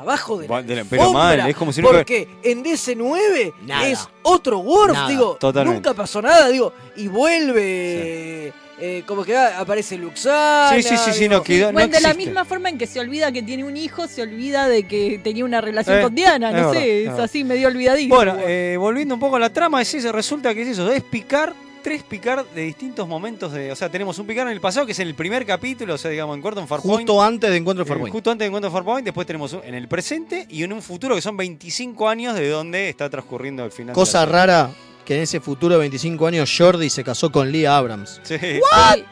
[0.00, 3.86] abajo de la, de la- pero mal, es como si nunca- Porque en DC9 Nada.
[3.88, 5.08] es otro Worf, Nada.
[5.08, 5.36] digo.
[5.38, 5.74] Totalmente.
[5.76, 6.72] Nunca pasó nada, digo.
[6.96, 8.52] Y vuelve.
[8.80, 10.70] Eh, como que ah, aparece Luxana.
[10.74, 11.72] Sí, sí, sí, sí, no quedó.
[11.72, 12.26] Bueno, no de la existe.
[12.26, 15.44] misma forma en que se olvida que tiene un hijo, se olvida de que tenía
[15.44, 17.24] una relación Eh, con Diana, es no verdad, sé, es es verdad.
[17.24, 18.14] así medio olvidadizo.
[18.14, 21.02] Bueno, eh, volviendo un poco a la trama, es eso, resulta que es eso, es
[21.02, 21.52] picar
[21.82, 24.92] tres picar de distintos momentos de, o sea, tenemos un picar en el pasado que
[24.92, 27.00] es en el primer capítulo, o sea, digamos, en Quantum Farpoint.
[27.00, 28.10] Justo antes de Encuentro eh, Farpoint.
[28.10, 31.14] justo antes de Encuentro Farpoint, después tenemos un- en el presente y en un futuro
[31.14, 33.88] que son 25 años de donde está transcurriendo el final.
[33.88, 34.70] de Cosa la rara
[35.04, 38.20] que en ese futuro de 25 años Jordi se casó con Leah Abrams.
[38.22, 38.36] Sí.
[38.38, 38.60] Sí,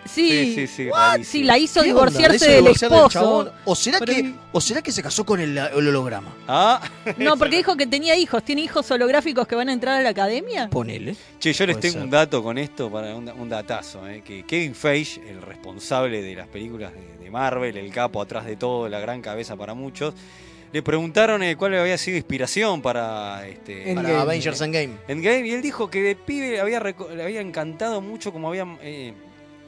[0.06, 0.90] Sí, sí, sí,
[1.24, 3.12] sí, la hizo divorciarse ¿Hizo del divorciar del esposo.
[3.18, 3.52] chabón?
[3.64, 6.34] ¿O será, Pero- que, ¿O será que se casó con el, el holograma?
[6.48, 6.80] Ah,
[7.18, 8.42] No, porque dijo que tenía hijos.
[8.42, 10.68] ¿Tiene hijos holográficos que van a entrar a la academia?
[10.70, 11.14] Ponele.
[11.38, 12.02] Che, yo les Puede tengo ser.
[12.04, 16.34] un dato con esto, para un, un datazo, eh, que Kevin Feige, el responsable de
[16.34, 20.14] las películas de, de Marvel, el capo atrás de todo, la gran cabeza para muchos,
[20.72, 24.08] le preguntaron eh, cuál había sido inspiración para este Endgame.
[24.08, 24.94] Para Avengers Endgame.
[25.06, 28.66] Endgame, y él dijo que de pibe le había, le había encantado mucho como había
[28.82, 29.12] eh,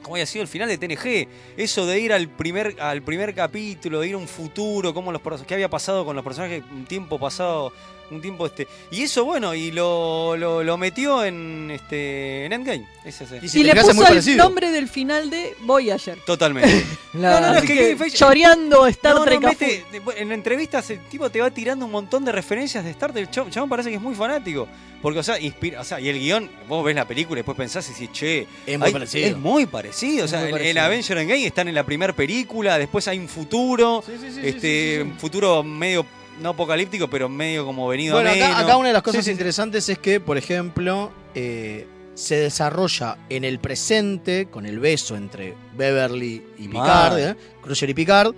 [0.01, 1.27] como había sido el final de TNG,
[1.57, 5.21] eso de ir al primer al primer capítulo, de ir a un futuro, cómo los
[5.47, 7.71] qué había pasado con los personajes un tiempo pasado
[8.11, 8.67] un tiempo este.
[8.91, 12.87] Y eso, bueno, y lo, lo, lo metió en este en Endgame.
[13.03, 13.39] Ese, ese.
[13.59, 16.17] Y, le puso el nombre del final de Voyager.
[16.25, 16.85] Totalmente.
[17.13, 19.83] La- No, no, no, es que que, Kevin Feige- choreando Star Trek a mete-
[20.17, 23.29] en entrevistas el tipo te va tirando un montón de referencias de Star Trek.
[23.35, 24.67] El chabón- parece que es muy fanático.
[25.01, 27.55] Porque, o sea, inspira, o sea, y el guion, vos ves la película y después
[27.55, 29.27] pensás y decís, che, Es muy hay- parecido.
[29.27, 30.25] Es muy parecido.
[30.25, 30.71] O sea, parecido.
[30.71, 34.03] en Avenger Endgame están en la primera película, después hay un futuro,
[34.41, 36.05] este, un futuro medio
[36.41, 38.61] no apocalíptico, pero medio como venido Bueno, a acá, menos.
[38.63, 39.31] acá una de las cosas Sí, sí, sí.
[39.31, 45.53] interesantes es que, por ejemplo, eh, se desarrolla en el presente con el beso entre
[45.77, 47.19] Beverly y Picard.
[47.19, 47.35] ¿eh?
[47.61, 48.33] Crusher y Picard.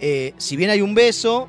[0.00, 1.48] Eh, si bien hay un beso,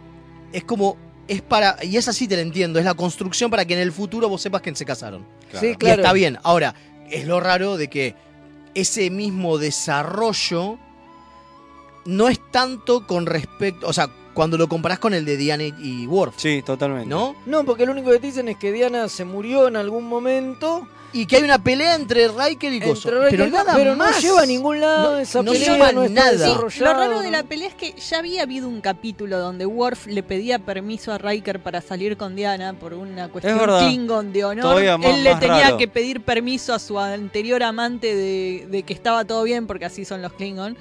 [0.52, 0.98] es como.
[1.28, 1.78] Es para.
[1.84, 2.78] Y esa sí te la entiendo.
[2.80, 5.26] Es la construcción para que en el futuro vos sepas que se casaron.
[5.60, 6.02] Sí, Y claro.
[6.02, 6.38] está bien.
[6.44, 6.76] Ahora,
[7.10, 8.14] es lo raro de que
[8.76, 10.78] ese mismo desarrollo
[12.06, 13.88] no es tanto con respecto.
[13.88, 16.36] O sea, cuando lo comparás con el de Diana y- Worf.
[16.38, 17.08] Sí, totalmente.
[17.10, 17.36] ¿No?
[17.46, 20.88] No, porque lo único que te dicen es que Diana se murió en algún momento.
[21.16, 24.16] Y que hay una pelea entre Riker y Riker pero nada pero más.
[24.16, 26.48] no lleva a ningún lado No- esa no pelea, lleva no está nada.
[26.80, 30.24] Lo raro de la pelea es que ya había habido un capítulo donde Worf le
[30.24, 33.60] pedía permiso a Riker para salir con Diana por una cuestión.
[33.60, 34.64] Klingon de honor.
[34.64, 35.78] Todavía más- Él le más tenía raro.
[35.78, 40.06] que pedir permiso a su anterior amante de, de que estaba todo bien, porque así
[40.06, 40.76] son los Klingon.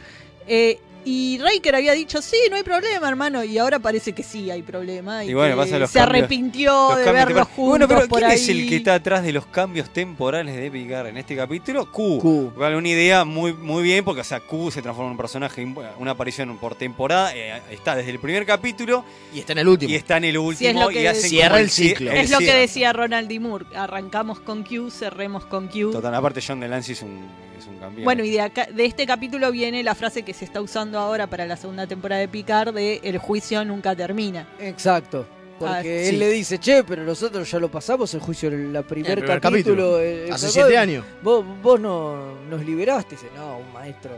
[0.47, 3.43] Eh, y Riker había dicho, sí, no hay problema, hermano.
[3.45, 5.25] Y ahora parece que sí hay problema.
[5.25, 8.09] Y, Y bueno, que pasa los se cambios- arrepintió los de verlos juntos Bueno, pero
[8.09, 8.37] por ¿quién ahí.
[8.37, 11.91] es el que está atrás de los cambios temporales de Picard en este capítulo?
[11.91, 12.19] Q.
[12.21, 12.53] Q.
[12.57, 15.67] Vale, una idea muy, muy bien, porque o sea, Q se transforma en un personaje,
[15.99, 17.33] una aparición por temporada.
[17.35, 19.91] eh, está desde el primer capítulo Y está en el último.
[19.93, 22.13] y está en el Sí, es lo último que y hacen cierra el ciclo.
[22.13, 23.41] Es lo que decía Ronald D.
[23.41, 23.67] Moore.
[23.75, 25.91] Arrancamos con Q, cerremos con Q.
[25.93, 27.27] Total, aparte John Delancey es un,
[27.59, 28.05] es un campeón.
[28.05, 31.27] Bueno, y de, acá, de este capítulo viene la frase que se está usando ahora
[31.27, 34.47] para la segunda temporada de Picard de el juicio nunca termina.
[34.59, 35.27] Exacto.
[35.59, 36.17] Porque Ah, él sí.
[36.17, 39.41] le dice, che, pero nosotros ya lo pasamos el juicio en la primer, El primer
[39.41, 39.75] capítulo.
[39.93, 40.01] capítulo.
[40.01, 41.05] eh, Hace siete años.
[41.23, 43.15] Vos, vos no, nos liberaste.
[43.15, 44.11] Dice, no, un maestro.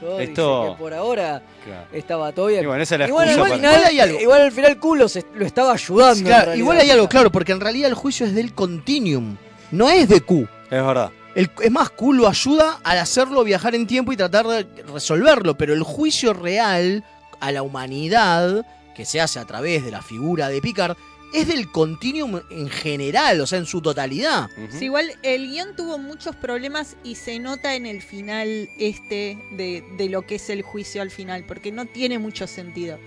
[0.00, 1.86] Yo Esto- dice que por ahora Claro.
[1.92, 2.62] estaba todo bien.
[2.62, 4.20] Y bueno, esa es la igual, igual, para- Igual hay final, algo.
[4.20, 6.24] igual al final Culo se- lo estaba ayudando.
[6.24, 9.36] Claro, igual hay algo claro, porque en realidad el juicio es del Continuum.
[9.72, 10.42] No es de Q.
[10.70, 11.10] Es verdad.
[11.34, 15.56] El- es más, Q lo ayuda al hacerlo viajar en tiempo y tratar de resolverlo.
[15.56, 17.04] Pero el juicio real
[17.40, 20.96] a la humanidad, que se hace a través de la figura de Picard,
[21.32, 24.50] es del Continuum en general, o sea, en su totalidad.
[24.70, 29.82] Sí, igual el guion tuvo muchos problemas y se nota en el final este de,
[29.96, 32.98] de lo que es el juicio al final, porque no tiene mucho sentido.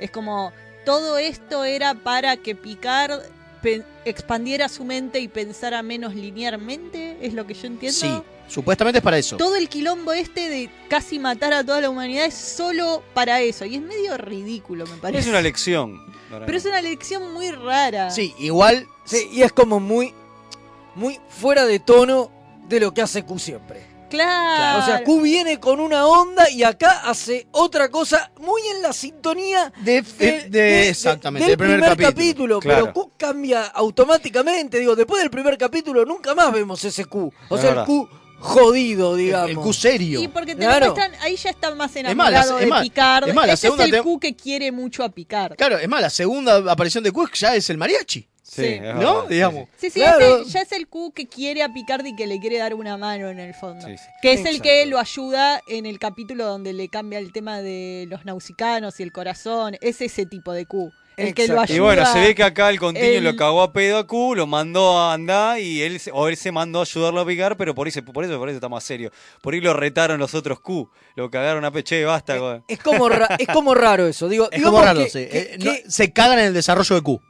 [0.00, 0.50] Es como,
[0.86, 3.20] todo esto era para que Picard
[4.04, 7.98] expandiera su mente y pensara menos linealmente, es lo que yo entiendo.
[7.98, 8.12] Sí,
[8.48, 9.36] supuestamente es para eso.
[9.36, 13.64] Todo el quilombo este de casi matar a toda la humanidad es solo para eso.
[13.64, 15.20] Y es medio ridículo, me parece.
[15.20, 16.00] Es una lección.
[16.30, 18.10] Pero es una lección muy rara.
[18.10, 18.86] Sí, igual.
[19.04, 20.12] Sí, y es como muy,
[20.94, 22.30] muy fuera de tono
[22.68, 23.93] de lo que hace Q siempre.
[24.08, 24.78] Claro.
[24.80, 28.92] O sea, Q viene con una onda y acá hace otra cosa muy en la
[28.92, 32.60] sintonía de, de- de- exactamente, del del primer capítulo.
[32.60, 32.92] Pero Claro.
[32.92, 34.78] Q cambia automáticamente.
[34.78, 37.32] Digo, después del primer capítulo nunca más vemos ese Q.
[37.48, 37.86] O Es sea, el verdad.
[37.86, 38.08] Q
[38.40, 39.50] jodido, digamos.
[39.50, 40.20] El Q serio.
[40.20, 40.86] Y porque te Claro.
[40.88, 43.28] lo muestran, ahí ya está más enamorado es de Picard.
[43.28, 45.56] es más, la Ese es segunda el Q que quiere mucho a Picard.
[45.56, 48.28] Claro, es más, la segunda aparición de Q ya es el mariachi.
[48.54, 49.22] Sí, ¿No?
[49.26, 49.68] Digamos.
[49.76, 50.40] Sí, sí, Claro.
[50.42, 52.96] ese ya es el Q que quiere a Picard y que le quiere dar una
[52.96, 53.86] mano en el fondo.
[53.86, 54.04] Sí, sí.
[54.22, 54.62] Que es el Exacto.
[54.64, 59.02] que lo ayuda en el capítulo donde le cambia el tema de los nausicanos y
[59.02, 59.76] el corazón.
[59.80, 60.90] Es ese tipo de Q.
[61.16, 61.72] El que lo Exacto.
[61.74, 61.76] ayuda.
[61.76, 64.34] Y bueno, se ve que acá el continuo el- lo cagó a pedo a Q,
[64.34, 67.56] lo mandó a andar y él, se- o él se mandó a ayudarlo a picar,
[67.56, 69.12] pero por eso, por eso, por eso está más serio.
[69.40, 72.36] Por ahí lo retaron los otros Q, lo cagaron a peche, basta.
[72.36, 74.28] con- Es como, ra- es como raro eso.
[74.28, 75.26] Digo, Es digamos como raro, que, sí.
[75.30, 77.20] que- Eh, no, que- se cagan en el desarrollo de Q.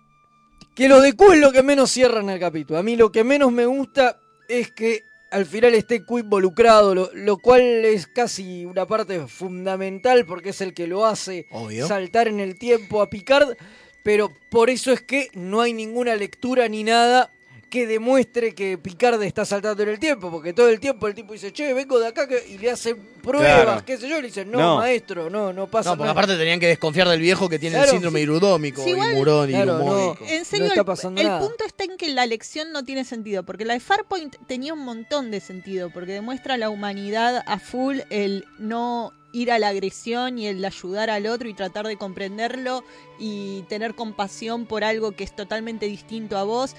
[0.74, 2.78] que lo de Q es lo que menos cierran el capítulo.
[2.78, 4.18] A mí lo que menos me gusta
[4.48, 10.26] es que al final esté Q involucrado, lo, lo cual es casi una parte fundamental
[10.26, 11.86] porque es el que lo hace Obvio.
[11.86, 13.56] saltar en el tiempo a Picard,
[14.02, 17.30] pero por eso es que no hay ninguna lectura ni nada
[17.74, 21.32] que demuestre que Picard está saltando en el tiempo, porque todo el tiempo el tipo
[21.32, 23.82] dice, che, vengo de acá, que-", y le hacen pruebas, Claro.
[23.84, 24.76] qué sé yo, y le dicen, no, No.
[24.76, 26.12] maestro, no, no pasa No, porque nada.
[26.12, 28.22] aparte tenían que desconfiar del viejo que tiene Claro, el síndrome sí.
[28.22, 30.16] irudómico Sí, igual- y murón y Claro.
[30.28, 31.40] En serio, No está el- pasando el, nada.
[31.40, 34.84] punto está en que la lección no tiene sentido, porque la de Farpoint tenía un
[34.84, 40.38] montón de sentido, porque demuestra la humanidad a full, el no ir a la agresión
[40.38, 42.84] y el ayudar al otro y tratar de comprenderlo
[43.18, 46.76] y tener compasión por algo que es totalmente distinto a vos.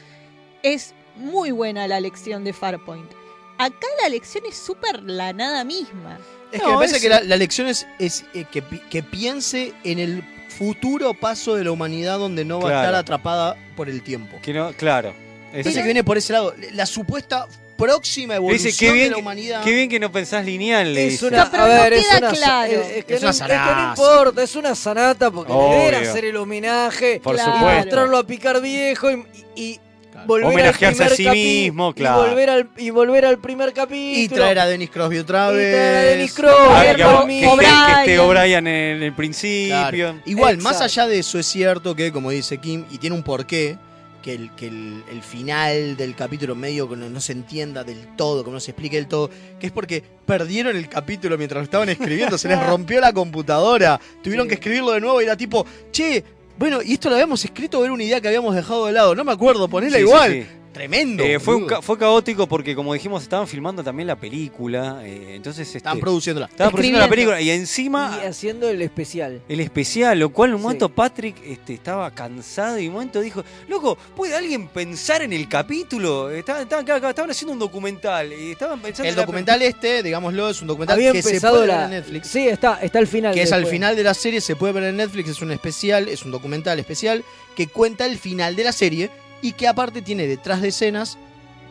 [0.63, 3.09] Es muy buena la lección de Farpoint.
[3.57, 6.19] Acá la lección es súper la nada misma.
[6.51, 9.01] Es No, que me parece es- que la, la lección es, es, eh, que, que
[9.03, 10.23] piense en el
[10.57, 12.83] futuro paso de la humanidad donde no va a Claro.
[12.87, 14.37] estar atrapada por el tiempo.
[14.41, 15.13] Que no, claro.
[15.53, 16.53] Es- Parece que viene por ese lado.
[16.73, 17.47] La supuesta
[17.77, 19.63] próxima evolución Dice, qué bien, de la humanidad.
[19.63, 22.17] qué bien que no pensás lineal, le Es una, pero a no ver, es queda
[22.19, 22.71] una, claro.
[22.71, 25.97] es, es que Es no, una es que no importa, es una sanata porque Obvio.
[26.09, 27.65] hacer el homenaje Por y supuesto.
[27.67, 29.25] mostrarlo a picar viejo y,
[29.55, 29.79] y- y
[30.25, 32.23] volver Homenajearse al a sí mismo, y claro.
[32.27, 35.73] volver al y volver al primer capítulo Y traer a Dennis Crosby otra Y vez.
[35.75, 38.67] traer a Dennis Crosby, Ah, que, esté- que esté O'Brien.
[38.67, 39.75] En el principio.
[39.89, 40.19] Claro.
[40.25, 43.77] Igual, más allá de eso, es cierto que, como dice Kim, y tiene un porqué,
[44.21, 48.15] que el, que el, el final del capítulo medio que no, no se entienda del
[48.15, 51.63] todo, que no se explique del todo, que es porque perdieron el capítulo mientras lo
[51.65, 55.63] estaban escribiendo, se les rompió la computadora, tuvieron que escribirlo de nuevo y era tipo,
[55.91, 56.23] che,
[56.57, 59.15] bueno, y esto lo habíamos escrito o era una idea que habíamos dejado de lado,
[59.15, 60.31] no me acuerdo, ponela Sí, sí, igual.
[60.31, 60.45] sí.
[60.75, 61.23] Tremendo.
[61.23, 64.99] Eh, fue, un ca- fue caótico porque, como dijimos, estaban filmando también la película.
[65.05, 66.47] eh, entonces este, Estaban produciéndola.
[66.47, 70.55] Estaban produciendo la película y encima y haciendo el especial el especial, lo cual en
[70.55, 70.63] un Sí.
[70.63, 75.31] momento Patrick este, estaba cansado y en un momento dijo, loco, ¿puede alguien pensar en
[75.31, 76.29] el capítulo?
[76.29, 80.67] Estaban, estaban, estaban haciendo un documental y estaban pensando El documental este, digámoslo, es un
[80.67, 82.27] documental había que se puede ver en Netflix.
[82.27, 84.83] sí está está al final que es al final de la serie, se puede ver
[84.83, 87.23] en Netflix, es un especial, es un documental especial
[87.55, 89.09] que cuenta el final de la serie
[89.45, 91.17] y que aparte tiene detrás de escenas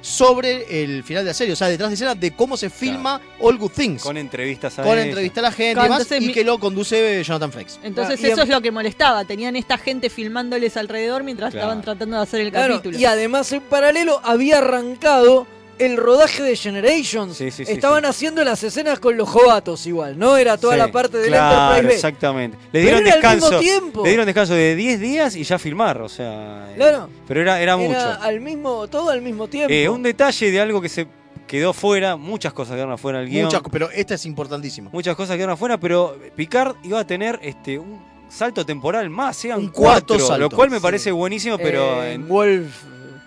[0.01, 3.21] sobre el final de la serie, o sea, detrás de escenas de cómo se filma
[3.41, 4.03] All Good Things.
[4.03, 5.07] Con entrevistas a Con ella.
[5.07, 7.81] entrevista a la gente y entonces y que lo conduce Jonathan Frakes.
[7.83, 9.25] Entonces eso es lo que molestaba.
[9.25, 11.69] Tenían esta gente filmándoles alrededor mientras Claro.
[11.69, 12.99] estaban tratando de hacer el Claro, capítulo.
[12.99, 15.47] y además en paralelo había arrancado
[15.79, 17.37] el rodaje de Generations.
[17.37, 20.37] Sí, sí, sí, Estaban haciendo las escenas con los jovatos igual, ¿no?
[20.37, 21.95] Era toda Sí, la parte del claro, Enterprise B.
[21.95, 22.57] exactamente.
[22.59, 23.59] Le Pero dieron era al mismo descanso.
[23.61, 24.03] tiempo.
[24.05, 26.69] Le dieron descanso de 10 días y ya filmar, o sea.
[26.71, 27.09] eh, Claro.
[27.27, 28.23] Pero era, era Era mucho.
[28.23, 29.73] al mismo, todo al mismo tiempo.
[29.73, 31.07] Eh, un detalle de algo que se
[31.47, 33.45] quedó fuera, muchas cosas quedaron afuera del guion.
[33.47, 34.91] Muchas, pero esta es importantísima.
[34.93, 38.01] Muchas cosas quedaron afuera, pero Picard iba a tener este un
[38.31, 40.41] salto temporal más, eran Un cuarto cuatro, salto.
[40.49, 40.83] lo cual me Sí.
[40.83, 42.73] parece buenísimo, pero Eh, en- Wolf.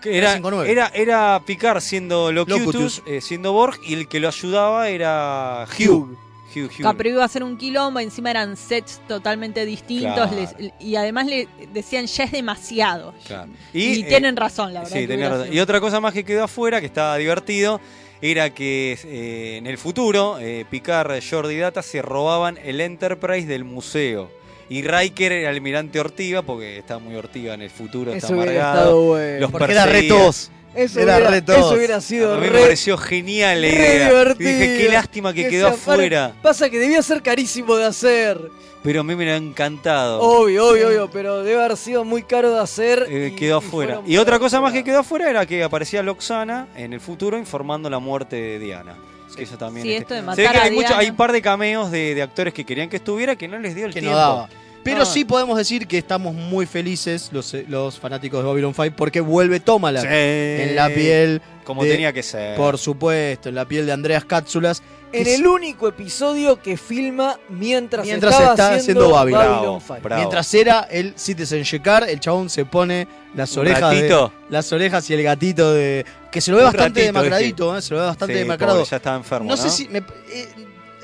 [0.09, 0.71] Que era, 359.
[0.71, 3.03] era, era Picard siendo Locutus, Locutus.
[3.05, 6.17] eh, siendo Borg, y el que lo ayudaba era Hugh.
[6.55, 6.95] Hugh, Hugh.
[6.97, 10.35] Pero iba a ser un quilombo, encima eran sets totalmente distintos Claro.
[10.59, 13.13] les- y además le decían ya es demasiado.
[13.27, 13.51] Claro.
[13.73, 14.95] Y, eh, tienen razón, la verdad.
[14.97, 15.53] Sí, razón.
[15.53, 17.79] Y otra cosa más que quedó afuera, que estaba divertido,
[18.21, 23.45] era que eh, en el futuro eh, Picard, Jordi y Data se robaban el Enterprise
[23.45, 24.31] del museo.
[24.69, 29.01] Y Riker el almirante Ortiga, porque está muy Ortiga en el futuro, está Eso amargado.
[29.05, 29.39] bueno.
[29.41, 30.17] Los Porque era re perseguía.
[30.25, 30.51] tos.
[30.75, 34.09] Eso Era hubiera, eso hubiera sido A mí me re, pareció genial la idea.
[34.09, 34.49] divertido.
[34.51, 36.33] Dije, qué lástima que, quedó afuera.
[36.43, 38.37] Pasa que debía ser carísimo de hacer.
[38.83, 40.19] Pero a mí me ha encantado.
[40.21, 43.07] Obvio, obvio, obvio, pero debe haber sido muy caro de hacer.
[43.09, 44.01] Eh, y- quedó afuera.
[44.05, 47.89] Y otra cosa más que quedó afuera era que aparecía Loxana en el futuro informando
[47.89, 48.95] la muerte de Diana.
[49.37, 50.97] Eso también Sí, este, esto de se matar ve que a hay, mucho- Diana.
[51.01, 53.75] hay un par de cameos de, de actores que querían que estuviera que no les
[53.75, 54.15] dio el que tiempo.
[54.17, 54.49] no daba.
[54.83, 55.05] Pero Ah.
[55.05, 59.59] sí podemos decir que estamos muy felices los, los fanáticos de Babylon 5 porque vuelve
[59.59, 60.07] Tomalak Sí.
[60.09, 62.55] en la piel Como de- tenía que ser.
[62.55, 64.81] Por supuesto, en la piel de Andreas Cápsulas.
[65.11, 69.39] En es- el único episodio que filma mientras, Mientras estaba está haciendo, haciendo Babylon.
[69.61, 69.99] Bravo, 5.
[70.01, 70.19] bravo.
[70.21, 75.13] Mientras era el Citizen Shekar, el chabón se pone las orejas, de- las orejas y
[75.13, 77.81] el gatito de que se lo ve Un bastante ratito, demacradito, ¿eh?
[77.81, 78.83] se lo ve bastante Sí, demacrado.
[78.83, 79.61] ya estaba enfermo, no, ¿no?
[79.61, 80.47] sé si me- eh,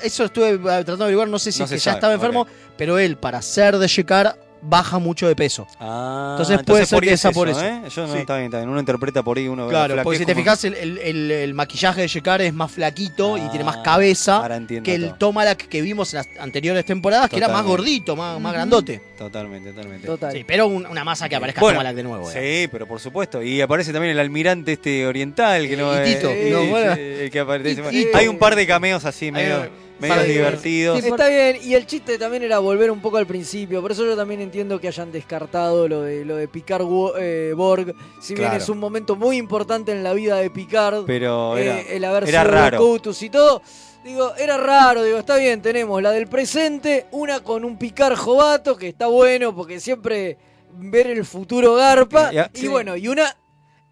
[0.02, 2.46] eso estuve eh, tratando de averiguar, no sé si No es que ya estaba enfermo,
[2.76, 4.36] pero él para ser de Shekar
[4.66, 5.66] baja mucho de peso.
[5.78, 7.62] Ah, Entonces puede ser por que es sea por eso.
[7.64, 7.82] ¿eh?
[7.94, 8.18] Yo no, Sí.
[8.20, 8.68] está bien, está bien.
[8.70, 10.98] Uno interpreta por ahí, uno ve Claro, la porque si te como- fijas, el, el-
[10.98, 14.42] el- el maquillaje de Shekar es más flaquito y tiene más Ah, cabeza
[14.82, 15.14] que el todo.
[15.18, 19.00] Tomalak que vimos en las anteriores temporadas, que era más gordito, más, más grandote.
[19.18, 20.06] Totalmente, totalmente.
[20.06, 20.32] Total.
[20.32, 22.30] Sí, pero un- una masa que aparezca Bueno, Tomalak de nuevo.
[22.30, 22.62] eh.
[22.64, 23.42] Sí, pero por supuesto.
[23.42, 26.94] Y aparece también el almirante este oriental, que no Y Tito, eh, no, sí, bueno.
[26.94, 27.82] sí, el que aparece.
[28.14, 29.68] Hay un par de cameos así medio,
[30.08, 31.00] medio divertidos.
[31.00, 34.04] Sí, Está bien, y el chiste también era volver un poco al principio, por eso
[34.04, 36.86] yo también entiendo que hayan descartado lo de lo de Picard
[37.18, 38.62] eh, Borg, si bien Claro.
[38.62, 42.28] es un momento muy importante en la vida de Picard, Pero era, eh, el haber
[42.28, 42.78] era sido raro.
[42.78, 43.62] Locutus y todo,
[44.04, 48.76] digo, era raro, digo, está bien, tenemos la del presente, una con un Picard jovato,
[48.76, 50.36] que está bueno porque siempre
[50.76, 52.68] ver el futuro garpa, Ya, y sí.
[52.68, 53.36] bueno, y una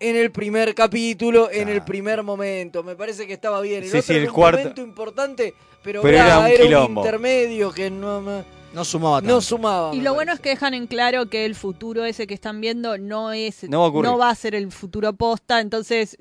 [0.03, 3.97] en el primer capítulo, en el primer momento, me parece que estaba bien, el Sí,
[3.99, 6.67] otro sí, era el un cuarto- momento importante, pero, Pero bla, era un era un
[6.67, 7.01] quilombo.
[7.03, 8.45] intermedio que no, no,
[8.75, 9.35] No sumaba tanto.
[9.35, 9.95] no sumaba.
[9.95, 12.61] Y me lo bueno es que dejan en claro que el futuro ese que están
[12.61, 14.11] viendo no es No va a ocurrir.
[14.11, 16.17] no va a ser el futuro posta, entonces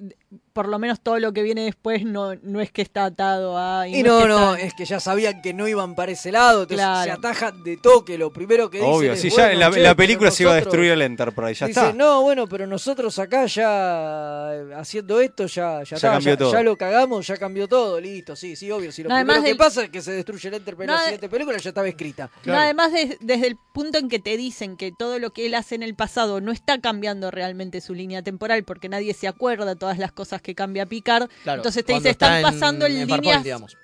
[0.53, 3.87] por lo menos todo lo que viene después no, no es que está atado a...
[3.87, 6.63] Y no, que no, está- es que ya sabían que no iban para ese lado,
[6.63, 7.03] entonces Claro.
[7.03, 8.17] se atajan de toque.
[8.17, 10.31] Lo primero que dicen Obvio, es, si bueno, ya en la, che, la pero película
[10.31, 11.93] se iba a destruir el Enterprise, ya Dicen, está.
[11.97, 16.51] no, bueno, pero nosotros acá ya haciendo esto ya, ya, Ya está, cambió ya, todo.
[16.53, 18.91] ya lo cagamos, ya cambió todo, listo, sí, sí, obvio.
[18.91, 20.95] Si lo No, primero además que del- pasa es que se destruye el Enterprise en
[20.95, 22.29] la de- siguiente película ya estaba escrita.
[22.45, 25.55] No, además, de- desde el punto en que te dicen que todo lo que él
[25.55, 29.75] hace en el pasado no está cambiando realmente su línea temporal, porque nadie se acuerda
[29.75, 31.29] todas las cosas que cambia Picard.
[31.43, 33.43] Claro, entonces te dice, están está pasando en, líneas.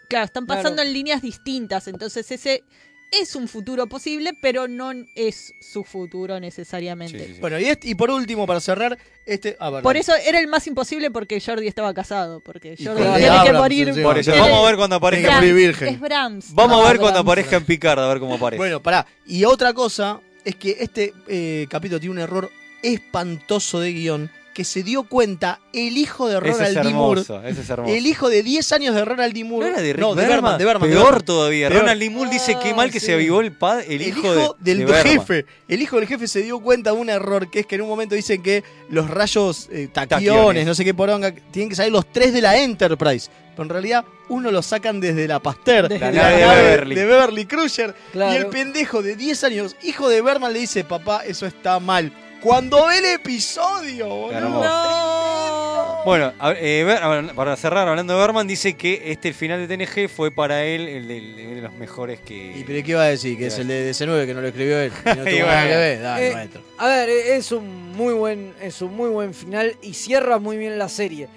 [0.09, 0.87] Claro, están pasando Claro.
[0.87, 1.87] en líneas distintas.
[1.87, 2.63] Entonces ese
[3.09, 7.37] es un futuro posible, pero no es su futuro necesariamente.
[7.39, 9.55] Bueno, y, este- y por último, para cerrar, este.
[9.61, 9.79] ah.
[9.81, 13.59] Por eso era el más imposible porque Jordi estaba casado, porque Jordi tiene que Abrams
[13.59, 13.87] morir.
[13.89, 14.09] encima.
[14.09, 15.29] Por eso, vamos es- a ver cuando aparezca.
[15.29, 15.87] Que morir virgen.
[15.87, 16.53] Es Brahms.
[16.53, 18.57] Vamos no a ver cuando aparezca en Picard, a ver cómo aparece.
[18.57, 19.07] Bueno, pará.
[19.25, 22.51] Y otra cosa es que este eh, capítulo tiene un error
[22.83, 26.93] espantoso de guion que se dio cuenta el hijo de ese es Ronald D.
[26.95, 27.21] Moore.
[27.21, 27.93] hermoso, ese es hermoso.
[27.93, 29.41] El hijo de 10 años de Ronald D.
[29.43, 29.67] ¿No Moore.
[29.69, 30.35] era de Rick no, de Berman?
[30.37, 30.89] Berman, de Berman.
[30.89, 31.25] de Peor Berman.
[31.25, 31.69] todavía.
[31.69, 31.81] Peor.
[31.81, 32.09] Ronald D.
[32.09, 34.87] Moore dice que mal que se avivó el, pa- el, El hijo, hijo, de, del
[34.87, 35.45] de jefe.
[35.67, 37.87] El hijo del jefe se dio cuenta de un error que es que en un
[37.87, 40.65] momento dicen que los rayos eh, taquiones, Taquiones.
[40.65, 43.29] no sé qué poronga, tienen que salir los tres de la Enterprise.
[43.51, 46.95] Pero en realidad uno lo sacan desde la Pasteur, Desde de la nave de Beverly.
[46.95, 47.95] de Beverly Crusher.
[48.11, 48.33] Claro.
[48.33, 52.11] Y el pendejo de 10 años, hijo de Berman, le dice, papá, eso está mal.
[52.41, 54.38] Cuando ve el episodio, boludo.
[54.38, 56.01] Hermoso.
[56.05, 59.77] Bueno, a eh, Ber- para cerrar, hablando de Berman, dice que este el final de
[59.77, 62.57] TNG fue para él el de, el de los mejores que.
[62.57, 63.38] ¿Y pero qué iba a decir?
[63.38, 64.91] Que es el de DC9 que no lo escribió él.
[65.03, 65.79] que no tuvo Y nada que bueno.
[65.79, 66.01] ver.
[66.01, 66.61] Dale, Eh, maestro.
[66.77, 70.55] A ver, eh, es un muy buen, es un muy buen final y cierra muy
[70.57, 71.27] bien la serie.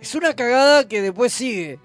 [0.00, 1.78] Es una cagada que después sigue.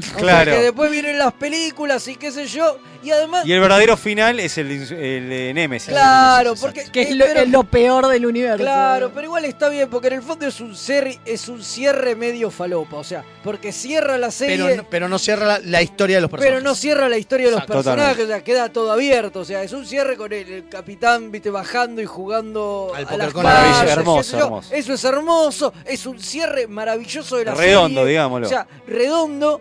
[0.16, 0.52] Claro.
[0.52, 2.78] que después vienen las películas y qué sé yo.
[3.02, 3.46] Y además.
[3.46, 5.90] Y el verdadero final es el, el de Nemesis.
[5.90, 6.84] Claro, porque.
[6.90, 8.58] Que es lo, pero- es lo peor del universo.
[8.64, 12.16] Claro, pero igual está bien, porque en el fondo es un cierre, es un cierre
[12.16, 12.96] medio falopa.
[12.96, 14.56] O sea, porque cierra la serie.
[14.56, 16.58] Pero, no- pero no cierra la, la historia de los personajes.
[16.58, 17.82] Pero no cierra la historia de los Exacto.
[17.84, 19.40] personajes, o sea, queda todo abierto.
[19.40, 23.16] O sea, es un cierre con el, el capitán, viste, bajando y jugando Al a
[23.16, 24.74] las con sé hermoso, hermoso.
[24.74, 28.10] Eso es hermoso, es un cierre maravilloso de la Redondo, serie.
[28.10, 28.46] digámoslo.
[28.46, 29.60] O sea, redondo,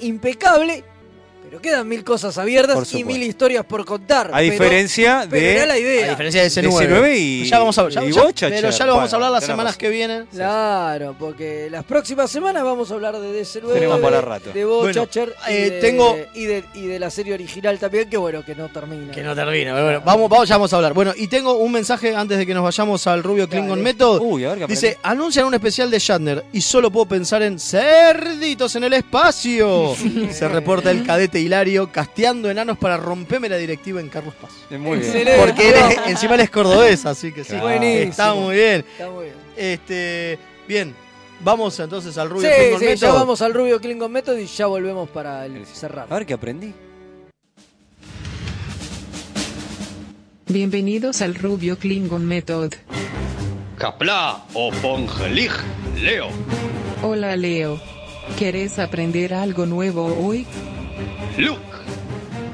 [0.00, 0.82] impecable,
[1.56, 4.28] pero quedan mil cosas abiertas y mil historias por contar.
[4.28, 5.54] A pero- diferencia pero de.
[5.54, 6.06] era la idea.
[6.06, 6.86] A diferencia de ese De 9.
[7.00, 8.50] C9 y- ya vamos a, ya- y ya- Voyager.
[8.50, 10.26] Pero ya lo vamos a Bueno, hablar las tenemos- semanas que vienen.
[10.26, 14.52] Claro, porque las próximas semanas vamos a hablar de DC9, Tenemos para de, rato.
[14.52, 18.08] de Voyager Bueno, y, eh, de, tengo- y, de, y de la serie original también,
[18.10, 19.12] que bueno, que no termina.
[19.12, 19.72] Que no termina.
[19.72, 20.92] pero Bueno, vamos, vamos, ya vamos a hablar.
[20.94, 23.82] Bueno, y tengo un mensaje antes de que nos vayamos al Rubio Klingon Dale.
[23.82, 24.20] Method.
[24.22, 27.58] Uy, a ver qué Dice, anuncian un especial de Shatner y solo puedo pensar en
[27.58, 29.94] cerditos en el espacio.
[30.30, 34.50] Se reporta el cadete Hilario casteando enanos para romperme la directiva en Carlos Paz.
[34.70, 35.02] Muy bien.
[35.10, 35.40] Excelente.
[35.40, 37.56] Porque él es- encima él es cordobés, así que sí.
[37.56, 38.10] Buenísimo.
[38.10, 38.84] Está muy bien.
[38.92, 39.36] Está muy bien.
[39.56, 40.38] Este,
[40.68, 40.94] bien,
[41.40, 43.00] vamos entonces al Rubio Sí, Klingon sí, Method.
[43.06, 46.06] ya vamos al Rubio Klingon Method y ya volvemos para el cerrar.
[46.10, 46.74] A ver qué aprendí.
[50.48, 52.72] Bienvenidos al Rubio Klingon Method.
[53.78, 55.50] Kapla o Pongelig,
[56.00, 56.28] Leo.
[57.02, 57.80] Hola Leo.
[58.38, 60.46] ¿Querés aprender algo nuevo hoy?
[61.38, 61.60] Luke.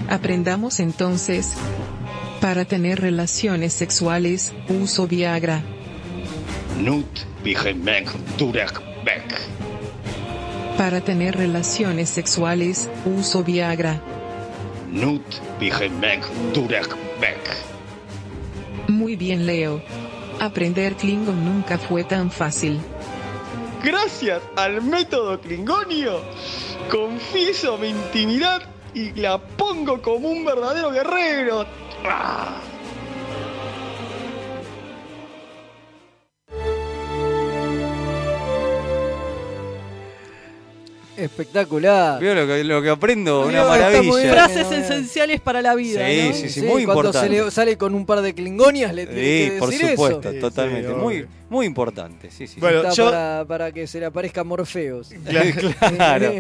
[0.09, 1.55] Aprendamos entonces.
[2.41, 5.63] Para tener relaciones sexuales, uso Viagra.
[6.81, 7.07] Nut
[7.45, 9.41] Bigemek Durek Beck.
[10.77, 14.01] Para tener relaciones sexuales, uso Viagra.
[14.91, 15.23] Nut
[15.61, 16.89] Bigemek Durek
[17.21, 17.57] Beck.
[18.89, 19.81] Muy bien Leo.
[20.41, 22.81] Aprender Klingon nunca fue tan fácil.
[23.85, 26.21] Gracias al método Klingonio,
[26.89, 31.67] confieso mi intimidad y la pongo como un verdadero guerrero.
[32.05, 32.72] ¡Ah!
[41.25, 42.21] Espectacular.
[42.21, 44.17] Veo lo que, lo que aprendo, una maravilla.
[44.17, 44.31] bien.
[44.31, 46.07] Frases esenciales para la vida.
[46.09, 46.35] Sí, ¿no?
[46.35, 47.29] sí, sí, muy cuando importante.
[47.45, 50.41] le sale con un par de klingonias le tiene Sí, que por decir supuesto, eso.
[50.41, 50.89] totalmente.
[50.89, 52.31] sí, muy, muy importante.
[52.31, 52.59] Sí, sí.
[52.61, 55.11] Bueno, Está yo- para, para que se le aparezca Morfeos.
[55.97, 56.33] claro.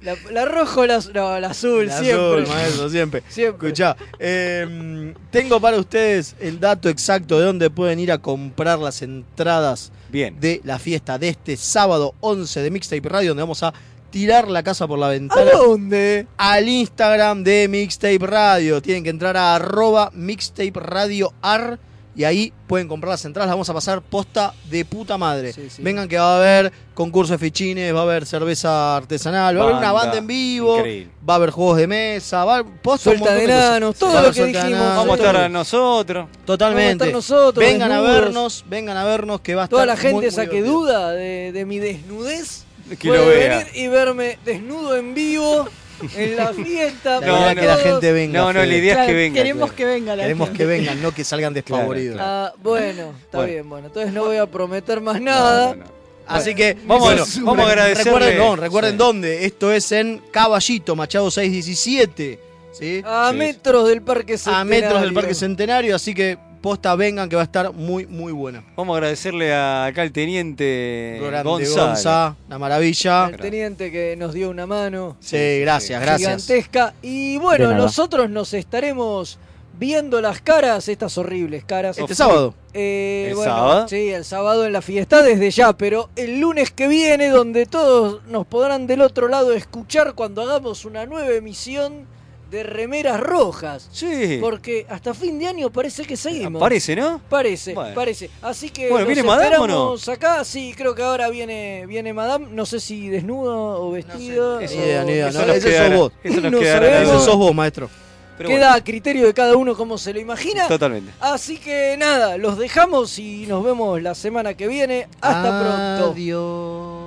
[0.00, 2.42] La, la roja o la, no, la azul, El siempre.
[2.42, 3.22] azul, maestro, siempre.
[3.28, 3.68] Siempre.
[3.68, 9.02] Escuchá, eh, tengo para ustedes el dato exacto de dónde pueden ir a comprar las
[9.02, 10.38] entradas Bien.
[10.40, 13.72] de la fiesta de este sábado 11 de Mixtape Radio, donde vamos a
[14.10, 15.50] tirar la casa por la ¿A ventana.
[15.52, 16.26] dónde?
[16.36, 18.82] Al Instagram de Mixtape Radio.
[18.82, 21.78] Tienen que entrar a arroba Mixtape Radio Ar
[22.16, 23.46] y ahí pueden comprar las entradas.
[23.46, 25.54] Las vamos a pasar posta de puta madre.
[25.78, 29.64] Vengan que va a haber concurso de fichines, va a haber cerveza artesanal, va a
[29.64, 30.18] haber una Banda.
[30.18, 31.12] en vivo, Increíble.
[31.26, 33.96] va a haber juegos de mesa, va a haber posta, un Suelta montón de enanos,
[33.96, 34.68] todo Va a lo que dijimos.
[34.68, 36.28] enanos, Vamos a estar nosotros.
[36.44, 37.04] Totalmente.
[37.04, 39.86] Vamos a estar nosotros, vengan a vernos, vengan a vernos que va a estar Toda
[39.86, 40.80] la gente muy esa que divertido.
[40.80, 42.64] duda de, de mi desnudez
[42.98, 43.58] Que puede lo vea.
[43.58, 45.68] venir y verme desnudo en vivo
[46.16, 47.20] en la fiesta.
[47.20, 48.40] La para idea es que la gente venga.
[48.40, 49.34] No, no, la idea es que venga.
[49.36, 49.76] Queremos claro.
[49.76, 50.58] que venga la Queremos gente.
[50.58, 52.18] que vengan, no que salgan desfavoridos.
[52.20, 53.52] Ah, bueno, está Bueno.
[53.52, 53.86] bien, bueno.
[53.88, 55.68] Entonces no voy a prometer más nada.
[55.70, 56.00] No, no, no.
[56.26, 58.12] Así que Vamos, bueno, vamos a agradecerle.
[58.12, 58.96] Recuerden, no, recuerden Sí.
[58.98, 59.44] dónde.
[59.46, 62.38] Esto es en Caballito, Machado 617.
[62.72, 63.02] ¿sí?
[63.04, 63.36] A Sí.
[63.36, 64.70] metros del Parque A Centenario.
[64.70, 65.96] metros del Parque Centenario.
[65.96, 68.64] Así que posta, vengan que va a estar muy, muy buena.
[68.76, 71.66] Vamos a agradecerle a acá al teniente Grande.
[71.68, 73.26] Gonza, una maravilla.
[73.26, 75.16] Al teniente que nos dio una mano.
[75.20, 76.44] Sí, gracias, gracias.
[76.46, 76.94] Gigantesca.
[77.02, 79.38] Y bueno, nosotros nos estaremos
[79.80, 81.98] viendo las caras, estas horribles caras.
[81.98, 82.54] Este sábado.
[82.74, 83.88] Eh, ¿El bueno, sábado?
[83.88, 88.22] Sí, el sábado en la fiesta desde ya, pero el lunes que viene, donde todos
[88.26, 92.06] nos podrán del otro lado escuchar cuando hagamos una nueva emisión
[92.50, 93.88] de Remeras Rojas.
[93.92, 94.38] Sí.
[94.40, 96.60] Porque hasta fin de año parece que seguimos.
[96.60, 97.20] Parece, ¿no?
[97.28, 97.94] Parece, Bueno.
[97.94, 98.28] parece.
[98.42, 99.94] Así que Bueno, ¿viene Madame o no?
[99.94, 100.44] esperamos acá.
[100.44, 102.46] Sí, creo que ahora viene viene Madame.
[102.50, 104.58] No sé si desnuda o vestida.
[104.58, 105.28] Ni o- idea, ni idea.
[105.28, 106.12] Eso No, nos ese sos vos.
[106.24, 107.20] Eso nos No duda.
[107.20, 107.88] sos vos, maestro.
[108.36, 110.66] Pero Queda bueno, a criterio de cada uno como se lo imagina.
[110.66, 111.12] Totalmente.
[111.20, 115.08] Así que nada, los dejamos y nos vemos la semana que viene.
[115.20, 116.12] Hasta pronto.
[116.14, 116.99] Adiós.